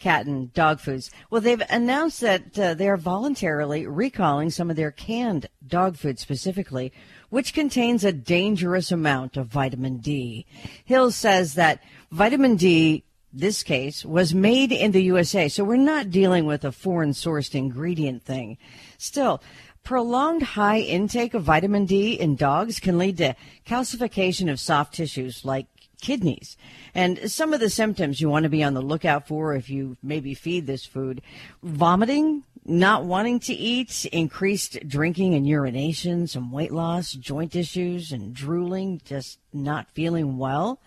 [0.00, 4.74] cat and dog foods, well, they've announced that uh, they are voluntarily recalling some of
[4.74, 6.92] their canned dog food specifically,
[7.30, 10.46] which contains a dangerous amount of vitamin D.
[10.84, 11.80] Hills says that
[12.10, 13.03] vitamin D
[13.34, 17.54] this case was made in the USA, so we're not dealing with a foreign sourced
[17.54, 18.58] ingredient thing.
[18.96, 19.42] Still,
[19.82, 23.34] prolonged high intake of vitamin D in dogs can lead to
[23.66, 25.66] calcification of soft tissues like
[26.00, 26.56] kidneys.
[26.94, 29.96] And some of the symptoms you want to be on the lookout for if you
[30.02, 31.22] maybe feed this food
[31.62, 38.34] vomiting, not wanting to eat, increased drinking and urination, some weight loss, joint issues, and
[38.34, 40.78] drooling, just not feeling well.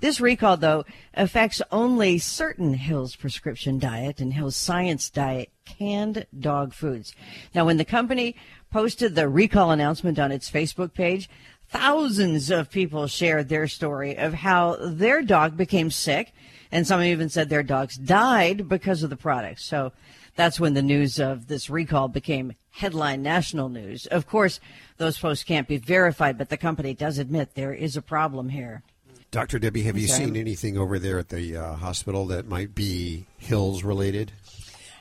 [0.00, 0.84] This recall, though,
[1.14, 7.14] affects only certain Hill's prescription diet and Hill's science diet canned dog foods.
[7.54, 8.36] Now, when the company
[8.70, 11.28] posted the recall announcement on its Facebook page,
[11.68, 16.32] thousands of people shared their story of how their dog became sick,
[16.70, 19.60] and some even said their dogs died because of the product.
[19.60, 19.92] So
[20.36, 24.06] that's when the news of this recall became headline national news.
[24.06, 24.60] Of course,
[24.98, 28.84] those posts can't be verified, but the company does admit there is a problem here.
[29.30, 29.58] Dr.
[29.58, 33.84] Debbie, have you seen anything over there at the uh, hospital that might be Hills
[33.84, 34.32] related?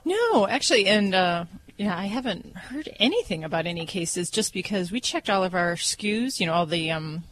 [0.03, 1.45] No, actually, and uh,
[1.77, 5.75] yeah, I haven't heard anything about any cases just because we checked all of our
[5.75, 7.23] SKUs, you know, all the um,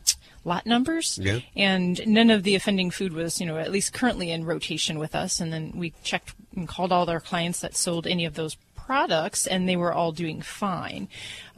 [0.45, 1.39] lot numbers, Yeah.
[1.55, 5.15] and none of the offending food was, you know, at least currently in rotation with
[5.15, 5.39] us.
[5.41, 8.55] And then we checked and called all our clients that sold any of those
[8.85, 11.07] products, and they were all doing fine.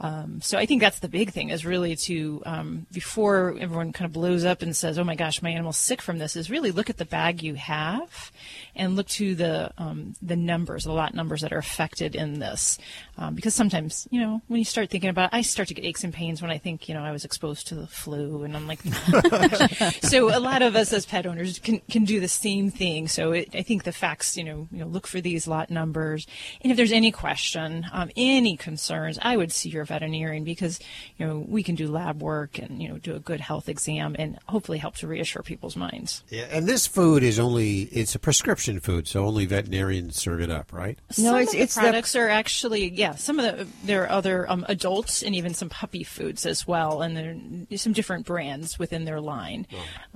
[0.00, 4.06] Um, so I think that's the big thing is really to um, before everyone kind
[4.06, 6.70] of blows up and says, "Oh my gosh, my animal's sick from this," is really
[6.70, 8.30] look at the bag you have
[8.78, 12.78] and look to the um, the numbers, the lot numbers that are affected in this,
[13.18, 15.84] um, because sometimes you know when you start thinking about, it, I start to get
[15.84, 18.56] aches and pains when I think you know I was exposed to the flu, and
[18.56, 18.80] I'm like,
[20.02, 23.08] so a lot of us as pet owners can can do the same thing.
[23.08, 26.26] So it, I think the facts, you know, you know, look for these lot numbers,
[26.60, 30.78] and if there's any question, um, any concerns, I would see your veterinarian because
[31.16, 34.14] you know we can do lab work and you know do a good health exam
[34.18, 36.22] and hopefully help to reassure people's minds.
[36.28, 40.50] Yeah, and this food is only it's a prescription food, so only veterinarians serve it
[40.50, 40.98] up, right?
[41.18, 43.14] No, some it's- of the it's the- products are actually yeah.
[43.14, 47.02] Some of the there are other um, adults and even some puppy foods as well,
[47.02, 47.36] and there
[47.72, 49.66] are some different brands within their line.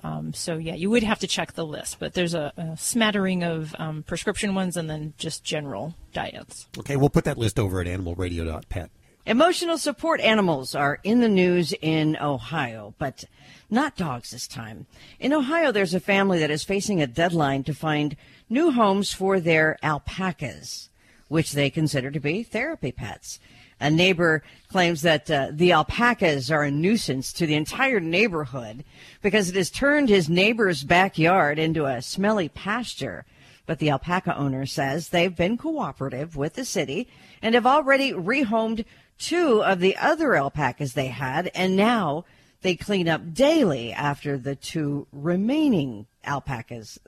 [0.05, 3.43] Um, so yeah, you would have to check the list, but there's a, a smattering
[3.43, 6.69] of um, prescription ones and then just general diets.
[6.79, 8.91] Okay, we'll put that list over at animalradio.pet.
[9.25, 13.25] Emotional support animals are in the news in Ohio, but
[13.71, 14.87] not dogs this time.
[15.21, 18.17] In Ohio, there's a family that is facing a deadline to find
[18.53, 20.91] new homes for their alpacas,
[21.29, 23.41] which they consider to be therapy pets.
[23.81, 28.85] A neighbor claims that uh, the alpacas are a nuisance to the entire neighborhood
[29.23, 33.25] because it has turned his neighbor's backyard into a smelly pasture.
[33.67, 37.09] But the alpaca owner says they've been cooperative with the city
[37.41, 38.85] and have already rehomed
[39.19, 42.25] two of the other alpacas they had, and now
[42.61, 47.01] they clean up daily after the two remaining alpacas.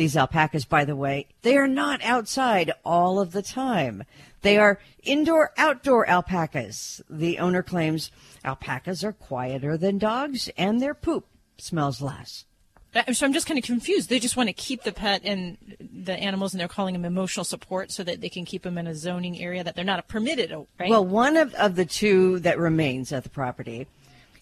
[0.00, 4.04] These alpacas, by the way, they are not outside all of the time.
[4.40, 7.02] They are indoor outdoor alpacas.
[7.10, 8.10] The owner claims
[8.42, 11.26] alpacas are quieter than dogs and their poop
[11.58, 12.46] smells less.
[12.94, 14.08] Uh, So I'm just kind of confused.
[14.08, 17.44] They just want to keep the pet and the animals, and they're calling them emotional
[17.44, 20.50] support so that they can keep them in a zoning area that they're not permitted,
[20.50, 20.88] oh, right?
[20.88, 23.86] Well, one of, of the two that remains at the property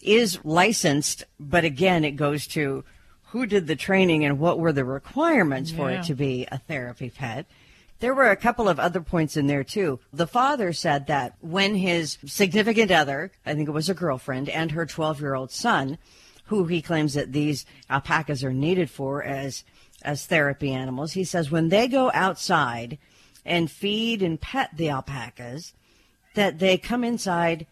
[0.01, 2.85] is licensed, but again, it goes to
[3.31, 7.11] who did the training and what were the requirements for it to be a therapy
[7.11, 7.47] pet.
[8.01, 10.01] There were a couple of other points in there too.
[10.13, 14.71] The father said that when his significant other, I think it was a girlfriend, and
[14.71, 15.99] her 12 year old son,
[16.45, 19.65] who he claims that these alpacas are needed for as
[20.03, 22.99] as therapy animals, he says when they go outside
[23.45, 25.75] and feed and pet the alpacas,
[26.35, 27.67] that they come inside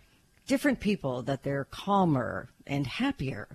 [0.47, 3.47] different people, that they're calmer and happier.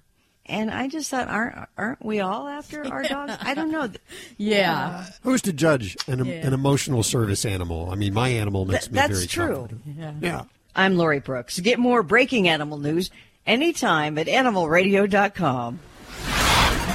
[0.48, 3.34] And I just thought, aren't aren't we all after our dogs?
[3.42, 3.90] I don't know.
[4.38, 5.06] Yeah.
[5.24, 6.46] Who's to judge an, Yeah.
[6.48, 7.90] an emotional service animal?
[7.92, 9.56] I mean, my animal makes Th- me that's very true.
[9.70, 10.24] confident.
[10.24, 10.44] Yeah.
[10.76, 11.60] I'm Lori Brooks.
[11.60, 13.12] Get more breaking animal news
[13.46, 15.80] anytime at animalradio.com.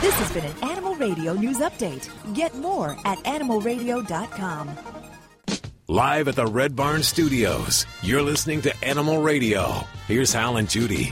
[0.01, 2.09] This has been an Animal Radio News Update.
[2.35, 4.71] Get more at animalradio.com.
[5.89, 9.85] Live at the Red Barn Studios, you're listening to Animal Radio.
[10.09, 11.11] Here's Hal and Judy.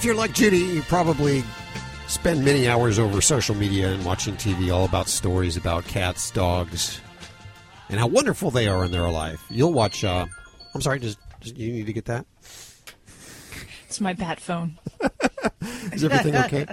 [0.00, 1.44] If you're like Judy, you probably
[2.06, 7.02] spend many hours over social media and watching TV all about stories about cats, dogs,
[7.90, 9.44] and how wonderful they are in their life.
[9.50, 10.02] You'll watch.
[10.02, 10.24] Uh,
[10.74, 12.24] I'm sorry, does, does you need to get that?
[13.84, 14.78] it's my bat phone.
[15.92, 16.66] Is everything okay?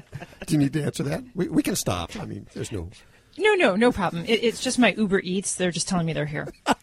[0.46, 1.22] Do you need to answer that?
[1.36, 2.16] We, we can stop.
[2.16, 2.90] I mean, there's no.
[3.38, 4.24] No, no, no problem.
[4.24, 5.56] It, it's just my Uber Eats.
[5.56, 6.48] They're just telling me they're here.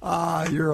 [0.00, 0.72] Ah, you're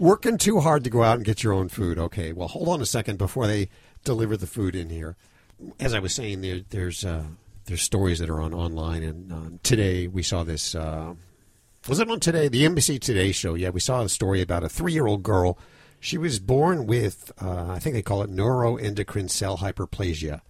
[0.00, 1.98] working too hard to go out and get your own food.
[1.98, 3.68] Okay, well, hold on a second before they
[4.02, 5.16] deliver the food in here.
[5.78, 7.24] As I was saying, there, there's uh,
[7.66, 10.74] there's stories that are on online, and um, today we saw this.
[10.74, 11.14] Uh,
[11.88, 12.48] was it on today?
[12.48, 13.54] The NBC Today show.
[13.54, 15.58] Yeah, we saw a story about a three-year-old girl.
[15.98, 20.40] She was born with, uh, I think they call it neuroendocrine cell hyperplasia,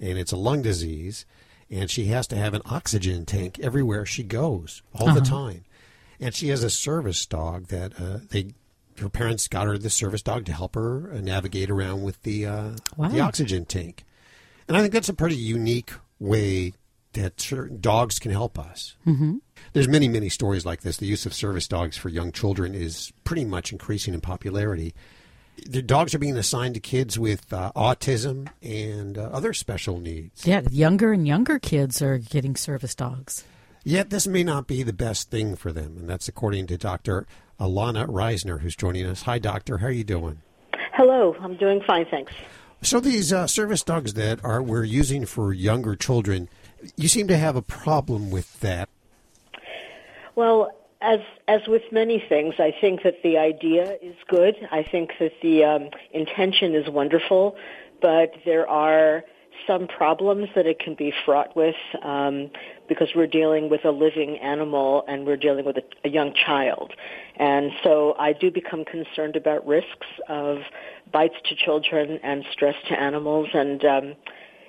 [0.00, 1.24] and it's a lung disease.
[1.68, 5.24] And she has to have an oxygen tank everywhere she goes, all the Uh-huh.
[5.24, 5.64] time.
[6.20, 8.54] And she has a service dog that uh, they,
[8.98, 12.70] her parents got her the service dog to help her navigate around with the uh,
[12.96, 13.08] Wow.
[13.08, 14.04] the oxygen tank.
[14.68, 16.72] And I think that's a pretty unique way
[17.12, 18.96] that certain dogs can help us.
[19.06, 19.36] Mm-hmm.
[19.72, 20.96] There's many, many stories like this.
[20.98, 24.94] The use of service dogs for young children is pretty much increasing in popularity.
[25.66, 30.46] The dogs are being assigned to kids with uh, autism and uh, other special needs.
[30.46, 33.44] Yeah, younger and younger kids are getting service dogs.
[33.82, 37.26] Yet this may not be the best thing for them, and that's according to Dr.
[37.58, 39.22] Ilana Reisner, who's joining us.
[39.22, 39.78] Hi, doctor.
[39.78, 40.42] How are you doing?
[40.92, 42.32] Hello, I'm doing fine, thanks.
[42.82, 46.48] So these uh, service dogs that are we're using for younger children,
[46.96, 48.88] you seem to have a problem with that.
[50.34, 54.56] Well, as as with many things, I think that the idea is good.
[54.70, 57.56] I think that the um, intention is wonderful,
[58.00, 59.22] but there are
[59.66, 62.50] some problems that it can be fraught with um,
[62.88, 66.92] because we're dealing with a living animal and we're dealing with a, a young child,
[67.36, 70.58] and so I do become concerned about risks of
[71.12, 73.84] bites to children and stress to animals and.
[73.84, 74.14] Um,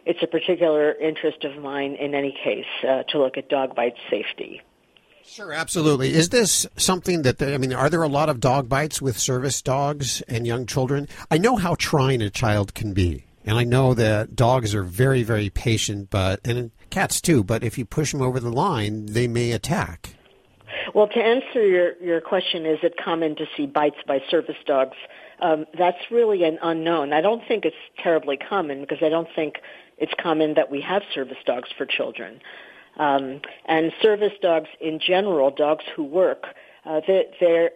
[0.09, 3.95] it's a particular interest of mine in any case uh, to look at dog bite
[4.09, 4.61] safety.
[5.27, 6.13] Sure, absolutely.
[6.13, 7.73] Is this something that they, I mean?
[7.73, 11.09] Are there a lot of dog bites with service dogs and young children?
[11.29, 15.23] I know how trying a child can be, and I know that dogs are very,
[15.23, 17.43] very patient, but and cats too.
[17.43, 20.15] But if you push them over the line, they may attack.
[20.93, 24.97] Well, to answer your, your question, is it common to see bites by service dogs?
[25.39, 27.13] Um, that's really an unknown.
[27.13, 29.55] I don't think it's terribly common because I don't think
[29.97, 32.41] it's common that we have service dogs for children.
[32.97, 36.47] Um, and service dogs in general, dogs who work,
[36.85, 37.71] uh, they're, they're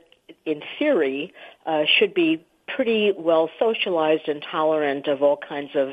[0.45, 1.33] in theory
[1.65, 2.43] uh, should be
[2.75, 5.89] pretty well socialized and tolerant of all kinds of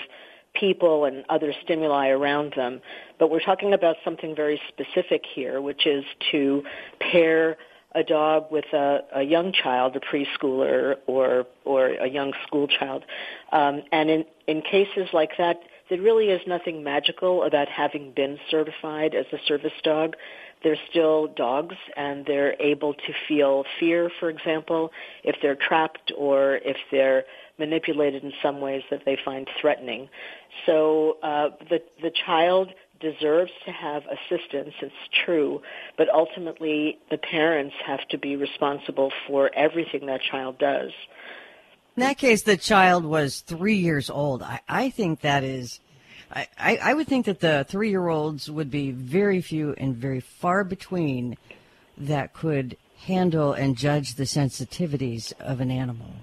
[0.55, 2.81] people and other stimuli around them.
[3.19, 6.63] But we're talking about something very specific here, which is to
[7.01, 7.57] pair
[7.95, 13.05] a dog with a, a young child, a preschooler or or a young school child.
[13.53, 18.39] Um, and in in cases like that, there really is nothing magical about having been
[18.51, 20.17] certified as a service dog.
[20.63, 24.91] They're still dogs and they're able to feel fear, for example,
[25.25, 27.25] if they're trapped or if they're
[27.59, 30.09] manipulated in some ways that they find threatening.
[30.67, 34.75] So uh, the the child deserves to have assistance.
[34.83, 34.95] It's
[35.25, 35.63] true,
[35.97, 40.91] but ultimately the parents have to be responsible for everything that child does.
[41.97, 44.43] In that case, the child was three years old.
[44.43, 45.81] I, I think that is.
[46.31, 50.21] I, I would think that the three year olds would be very few and very
[50.21, 51.37] far between
[51.97, 52.77] that could
[53.07, 56.15] handle and judge the sensitivities of an animal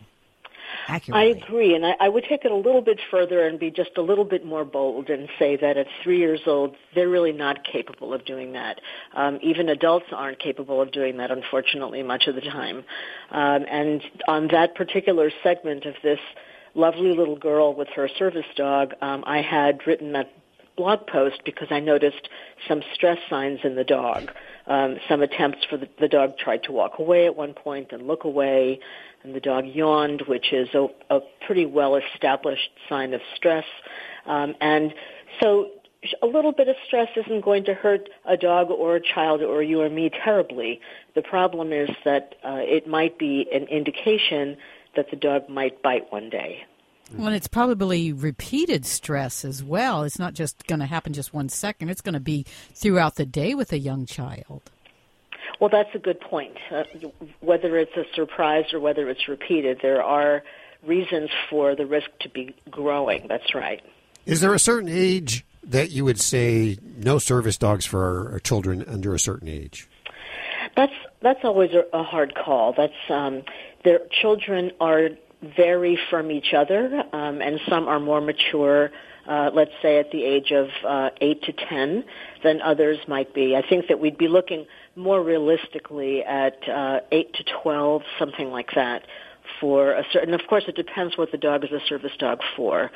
[0.87, 1.33] accurately.
[1.33, 3.91] I agree, and I, I would take it a little bit further and be just
[3.97, 7.63] a little bit more bold and say that at three years old, they're really not
[7.63, 8.79] capable of doing that.
[9.13, 12.83] Um, even adults aren't capable of doing that, unfortunately, much of the time.
[13.31, 16.19] Um, and on that particular segment of this
[16.75, 20.31] lovely little girl with her service dog, um, I had written that
[20.77, 22.27] blog post because I noticed
[22.67, 24.29] some stress signs in the dog.
[24.67, 28.07] Um, some attempts for the, the dog tried to walk away at one point and
[28.07, 28.79] look away
[29.23, 33.65] and the dog yawned, which is a, a pretty well established sign of stress.
[34.25, 34.93] Um, and
[35.41, 35.69] so
[36.21, 39.63] a little bit of stress isn't going to hurt a dog or a child or
[39.63, 40.79] you or me terribly.
[41.15, 44.57] The problem is that uh, it might be an indication
[44.95, 46.65] that the dog might bite one day.
[47.13, 50.03] Well, it's probably repeated stress as well.
[50.03, 51.89] It's not just going to happen just one second.
[51.89, 54.71] It's going to be throughout the day with a young child.
[55.59, 56.57] Well, that's a good point.
[56.71, 56.83] Uh,
[57.41, 60.43] whether it's a surprise or whether it's repeated, there are
[60.83, 63.27] reasons for the risk to be growing.
[63.27, 63.81] That's right.
[64.25, 68.83] Is there a certain age that you would say no service dogs for our children
[68.87, 69.87] under a certain age?
[70.75, 72.73] That's that's always a, a hard call.
[72.73, 73.43] That's um,
[73.85, 75.09] their children are
[75.55, 78.91] vary from each other, um, and some are more mature.
[79.27, 82.03] Uh, let's say at the age of uh, eight to ten,
[82.43, 83.55] than others might be.
[83.55, 88.69] I think that we'd be looking more realistically at uh, 8 to 12, something like
[88.75, 89.03] that,
[89.59, 92.91] for a certain, of course it depends what the dog is a service dog for.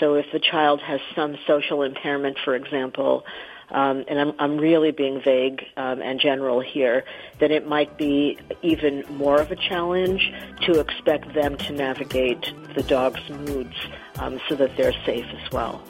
[0.00, 3.24] So if the child has some social impairment, for example,
[3.72, 7.04] um, and I'm, I'm really being vague um, and general here,
[7.38, 10.32] then it might be even more of a challenge
[10.62, 13.76] to expect them to navigate the dog's moods
[14.18, 15.82] um, so that they're safe as well.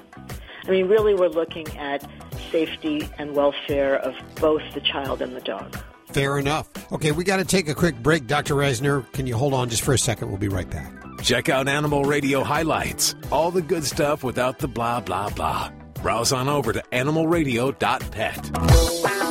[0.64, 2.08] I mean, really, we're looking at
[2.50, 5.76] safety and welfare of both the child and the dog.
[6.06, 6.68] Fair enough.
[6.92, 8.26] Okay, we got to take a quick break.
[8.26, 8.54] Dr.
[8.54, 10.28] Reisner, can you hold on just for a second?
[10.28, 10.92] We'll be right back.
[11.22, 13.14] Check out Animal Radio highlights.
[13.30, 15.70] All the good stuff without the blah, blah, blah.
[16.02, 19.21] Browse on over to animalradio.pet.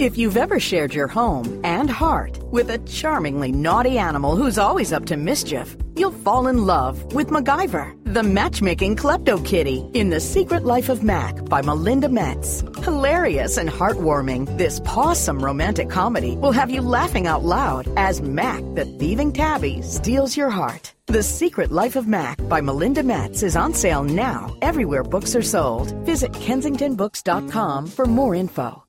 [0.00, 4.94] If you've ever shared your home and heart with a charmingly naughty animal who's always
[4.94, 10.18] up to mischief, you'll fall in love with MacGyver, the matchmaking klepto kitty in The
[10.18, 12.62] Secret Life of Mac by Melinda Metz.
[12.82, 18.62] Hilarious and heartwarming, this pawsome romantic comedy will have you laughing out loud as Mac,
[18.74, 20.94] the thieving tabby, steals your heart.
[21.08, 25.42] The Secret Life of Mac by Melinda Metz is on sale now everywhere books are
[25.42, 25.92] sold.
[26.06, 28.82] Visit kensingtonbooks.com for more info.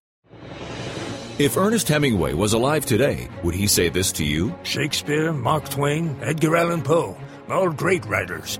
[1.40, 4.54] If Ernest Hemingway was alive today, would he say this to you?
[4.64, 7.18] Shakespeare, Mark Twain, Edgar Allan Poe,
[7.50, 8.60] all great writers.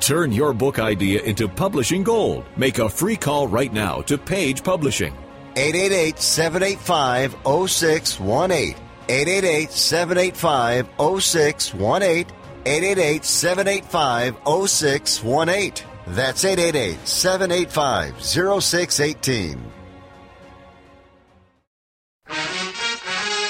[0.00, 2.44] Turn your book idea into publishing gold.
[2.56, 5.14] Make a free call right now to Page Publishing.
[5.56, 7.32] 888 785
[7.68, 8.76] 0618.
[9.08, 10.86] 888 785
[11.20, 12.26] 0618.
[12.66, 15.86] 888 785 0618.
[16.08, 19.72] That's 888 785 0618.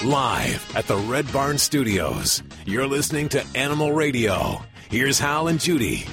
[0.04, 4.62] Live at the Red Barn Studios, you're listening to Animal Radio.
[4.90, 6.06] Here's Hal and Judy.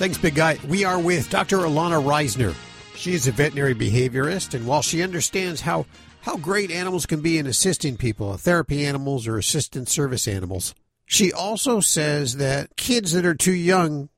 [0.00, 0.56] Thanks, big guy.
[0.66, 1.58] We are with Dr.
[1.58, 2.54] Ilana Reisner.
[2.96, 5.84] She's a veterinary behaviorist, and while she understands how,
[6.22, 10.74] how great animals can be in assisting people, therapy animals or assistant service animals,
[11.04, 14.08] she also says that kids that are too young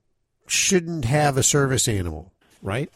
[0.47, 2.33] shouldn't have a service animal,
[2.63, 2.89] right?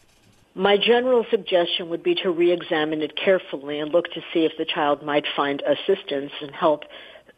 [0.55, 4.63] My general suggestion would be to re-examine it carefully and look to see if the
[4.63, 6.85] child might find assistance and help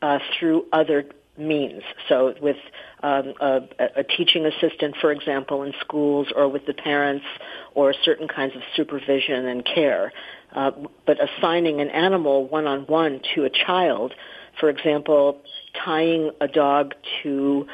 [0.04, 1.06] uh, through other
[1.40, 1.82] means.
[2.08, 2.58] So with
[3.02, 3.62] um, a,
[3.98, 7.26] a teaching assistant, for example, in schools or with the parents
[7.74, 10.12] or certain kinds of supervision and care.
[10.54, 10.72] Uh,
[11.06, 14.14] but assigning an animal one-on-one to a child,
[14.60, 15.42] for example,
[15.86, 16.94] tying a dog
[17.24, 17.68] to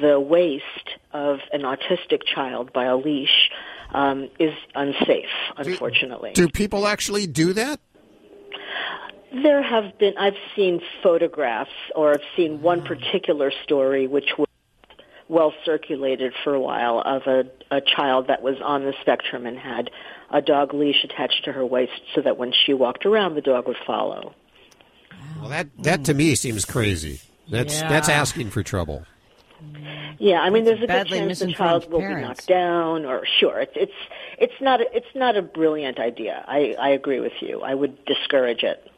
[0.00, 0.64] the waist
[1.12, 3.50] of an autistic child by a leash
[3.92, 5.26] um, is unsafe,
[5.56, 6.32] unfortunately.
[6.32, 7.78] Do people actually do that?
[9.42, 14.48] There have been, I've seen photographs or I've seen one particular story which was
[15.32, 17.44] well circulated for a while of a,
[17.74, 19.90] a child that was on the spectrum and had
[20.30, 23.66] a dog leash attached to her waist so that when she walked around the dog
[23.66, 24.34] would follow.
[25.40, 27.20] Well, that, that to me seems crazy.
[27.50, 27.88] That's, Yeah.
[27.88, 29.04] that's asking for trouble.
[30.18, 33.24] Yeah, I mean, there's a good badly chance the child will be knocked down, or
[33.40, 33.92] sure, it's it's
[34.38, 36.44] it's not a, it's not a brilliant idea.
[36.46, 37.62] I I agree with you.
[37.62, 38.90] I would discourage it.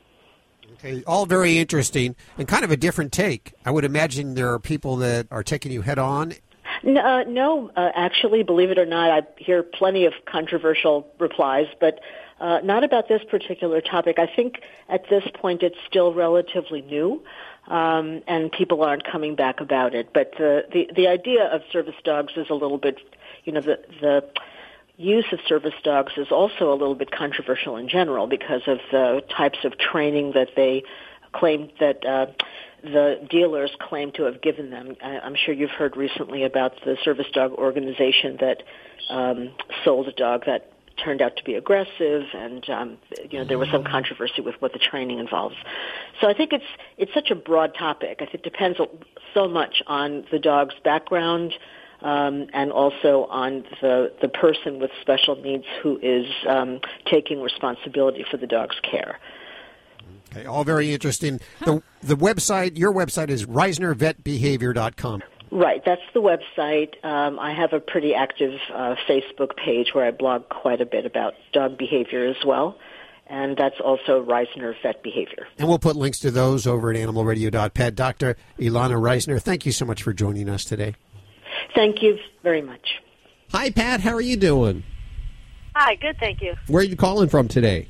[0.85, 3.55] Okay, all very interesting and kind of a different take.
[3.65, 6.35] I would imagine there are people that are taking you head on.
[6.83, 11.69] No, uh, no uh, actually, believe it or not, I hear plenty of controversial replies,
[11.81, 12.01] but
[12.39, 14.19] uh, not about this particular topic.
[14.19, 14.57] I think
[14.91, 17.23] at this point it's still relatively new,
[17.69, 20.13] um, and people aren't coming back about it.
[20.13, 22.99] But the, the the idea of service dogs is a little bit,
[23.45, 24.25] you know, the the
[24.97, 29.23] use of service dogs is also a little bit controversial in general because of the
[29.37, 30.85] types of training that they
[31.33, 32.27] claim that uh,
[32.83, 34.95] the dealers claim to have given them.
[35.03, 38.63] I, I'm sure you've heard recently about the service dog organization that
[39.11, 39.51] um,
[39.85, 40.71] sold a dog that
[41.03, 42.99] turned out to be aggressive, and um,
[43.29, 45.57] you know there was some controversy with what the training involves.
[46.21, 46.65] So I think it's
[46.97, 48.19] it's such a broad topic.
[48.21, 48.79] I think it depends
[49.35, 51.53] so much on the dog's background
[52.05, 58.25] um, and also on the the person with special needs who is um, taking responsibility
[58.31, 59.19] for the dog's care.
[60.31, 61.41] Okay, all very interesting.
[61.65, 65.23] The the website, your website is reisnervetbehavior.com.
[65.51, 67.03] Right, that's the website.
[67.05, 71.07] Um, I have a pretty active uh, Facebook page where I blog quite a bit
[71.07, 72.77] about dog behavior as well,
[73.29, 75.47] and that's also Reisner Vet Behavior.
[75.59, 77.95] And we'll put links to those over at animalradio.pet.
[77.95, 78.37] Dr.
[78.59, 80.97] Ilana Reisner, thank you so much for joining us today.
[81.75, 83.01] Thank you very much.
[83.51, 84.01] Hi, Pat.
[84.01, 84.85] How are you doing?
[85.75, 86.55] Hi, good, thank you.
[86.69, 87.89] Where are you calling from today?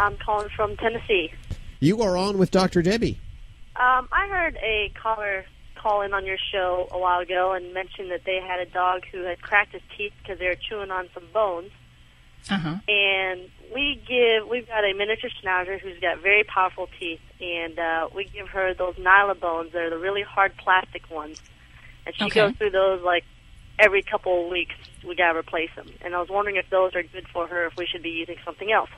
[0.00, 1.32] I'm calling from Tennessee.
[1.78, 2.82] You are on with Dr.
[2.82, 3.20] Debbie.
[3.76, 5.44] Um, I heard a caller
[5.76, 9.02] call in on your show a while ago and mentioned that they had a dog
[9.12, 11.70] who had cracked his teeth because they were chewing on some bones.
[12.50, 12.76] Uh-huh.
[12.88, 18.08] And we give, we've got a miniature schnauzer who's got very powerful teeth, and uh,
[18.14, 19.72] we give her those Nylabones.
[19.72, 21.40] They're the really hard plastic ones.
[22.06, 22.40] And she Okay.
[22.40, 23.24] goes through those like
[23.78, 24.74] every couple of weeks.
[25.06, 25.90] We gotta replace them.
[26.02, 28.36] And I was wondering if those are good for her, if we should be using
[28.44, 28.90] something else.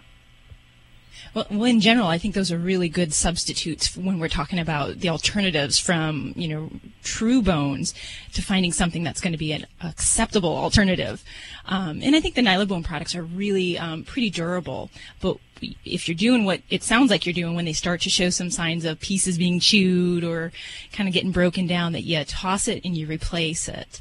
[1.32, 5.00] Well, well, in general, I think those are really good substitutes when we're talking about
[5.00, 6.70] the alternatives from, you know,
[7.02, 7.94] true bones
[8.34, 11.24] to finding something that's going to be an acceptable alternative.
[11.66, 14.90] Um, and I think the Nylabone products are really um, pretty durable.
[15.20, 15.38] But
[15.84, 18.50] if you're doing what it sounds like you're doing when they start to show some
[18.50, 20.52] signs of pieces being chewed or
[20.92, 24.00] kind of getting broken down, that you toss it and you replace it.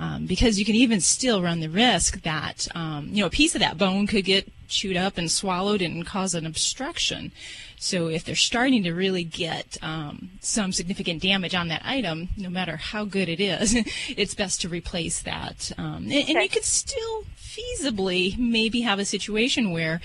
[0.00, 3.54] Um, because you can even still run the risk that um, you know a piece
[3.54, 7.30] of that bone could get chewed up and swallowed and cause an obstruction.
[7.76, 12.48] So if they're starting to really get um, some significant damage on that item, no
[12.48, 13.74] matter how good it is,
[14.16, 15.72] it's best to replace that.
[15.76, 20.00] Um, and, and you could still feasibly maybe have a situation where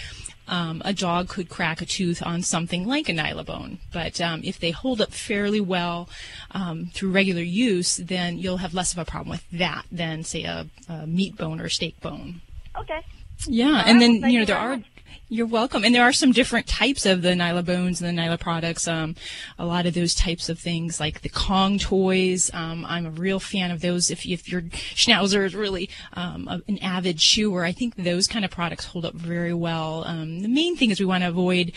[0.47, 3.79] um, a dog could crack a tooth on something like a nylabone.
[3.91, 6.09] But um, if they hold up fairly well
[6.51, 10.43] um, through regular use, then you'll have less of a problem with that than, say,
[10.43, 12.41] a, a meat bone or steak bone.
[12.79, 13.01] Okay.
[13.45, 14.77] Yeah, All and right, then you know there are.
[14.77, 14.85] much.
[15.29, 18.87] You're welcome, and there are some different types of the Nylabones and the Nyla products.
[18.87, 19.13] Um,
[19.59, 22.49] a lot of those types of things, like the Kong toys.
[22.53, 24.09] Um, I'm a real fan of those.
[24.09, 28.45] If if your Schnauzer is really um, a, an avid chewer, I think those kind
[28.45, 30.05] of products hold up very well.
[30.05, 31.73] Um, the main thing is we want to avoid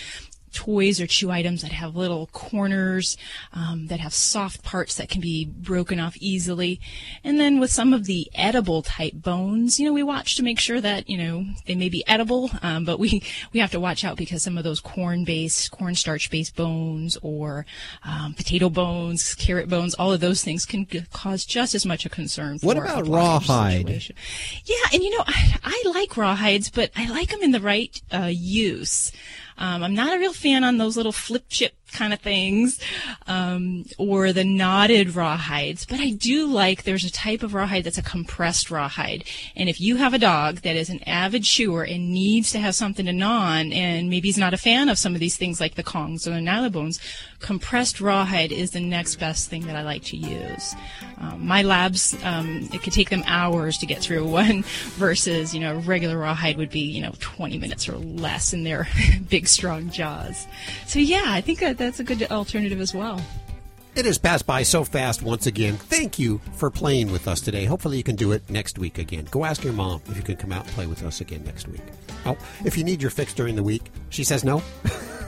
[0.53, 3.17] toys or chew items that have little corners,
[3.53, 6.81] um, that have soft parts that can be broken off easily.
[7.25, 10.59] And then with some of the edible type bones, you know, we watch to make
[10.59, 13.23] sure that, you know, they may be edible, um, but we,
[13.53, 17.67] we have to watch out because some of those corn based, cornstarch based bones or
[18.05, 22.05] um, potato bones, carrot bones, all of those things can g- cause just as much
[22.07, 22.59] a concern.
[22.63, 23.87] What about rawhide?
[23.87, 24.17] situation.
[24.65, 28.01] Yeah, and you know, I, I like rawhides, but I like them in the right
[28.13, 29.13] uh, use.
[29.61, 32.81] Um, I'm not a real fan on those little flip chip kind of things,
[33.27, 35.87] um, or the knotted rawhides.
[35.89, 39.24] But I do like there's a type of rawhide that's a compressed rawhide.
[39.55, 42.74] And if you have a dog that is an avid chewer and needs to have
[42.74, 45.61] something to gnaw on, and maybe he's not a fan of some of these things
[45.61, 46.99] like the kongs or the nylabones,
[47.41, 50.75] compressed rawhide is the next best thing that I like to use.
[51.19, 54.62] Um, my labs, um, it could take them hours to get through one
[54.97, 58.87] versus, you know, regular rawhide would be, you know, 20 minutes or less in their
[59.29, 60.47] big, strong jaws.
[60.87, 63.21] So, yeah, I think that that's a good alternative as well.
[63.97, 65.77] It has passed by so fast once again.
[65.77, 67.65] Thank you for playing with us today.
[67.65, 69.27] Hopefully, you can do it next week again.
[69.33, 71.67] Go ask your mom if you can come out and play with us again next
[71.67, 71.83] week.
[72.25, 74.62] Oh, if you need your fix during the week, she says no.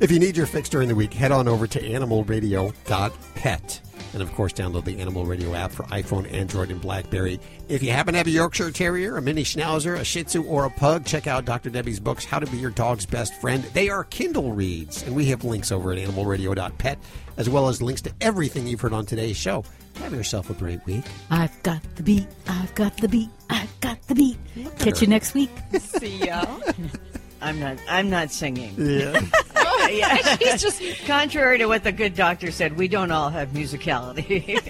[0.00, 3.80] if you need your fix during the week, head on over to animalradio.pet.
[4.12, 7.40] And of course, download the Animal Radio app for iPhone, Android, and Blackberry.
[7.68, 10.66] If you happen to have a Yorkshire Terrier, a Mini Schnauzer, a Shih Tzu, or
[10.66, 11.70] a Pug, check out Dr.
[11.70, 13.62] Debbie's books, How to Be Your Dog's Best Friend.
[13.72, 16.98] They are Kindle reads, and we have links over at animalradio.pet,
[17.38, 19.64] as well as links to everything you've heard on today's show.
[19.96, 21.04] Have yourself a great week.
[21.30, 22.26] I've got the beat.
[22.48, 23.30] I've got the beat.
[23.48, 24.36] I've got the beat.
[24.78, 25.50] Catch you next week.
[25.78, 26.44] See ya.
[27.42, 27.78] I'm not.
[27.88, 28.74] I'm not singing.
[28.78, 29.20] Yeah.
[29.90, 30.36] yeah.
[30.36, 32.76] She's just contrary to what the good doctor said.
[32.76, 34.60] We don't all have musicality.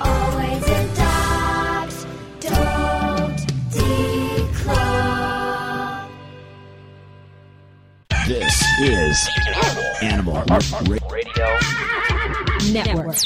[0.00, 2.06] Always in dogs,
[2.40, 3.36] don't
[3.70, 4.88] declaw.
[8.26, 9.28] This is
[10.02, 10.42] Animal
[11.10, 11.58] Radio
[12.72, 13.16] Network.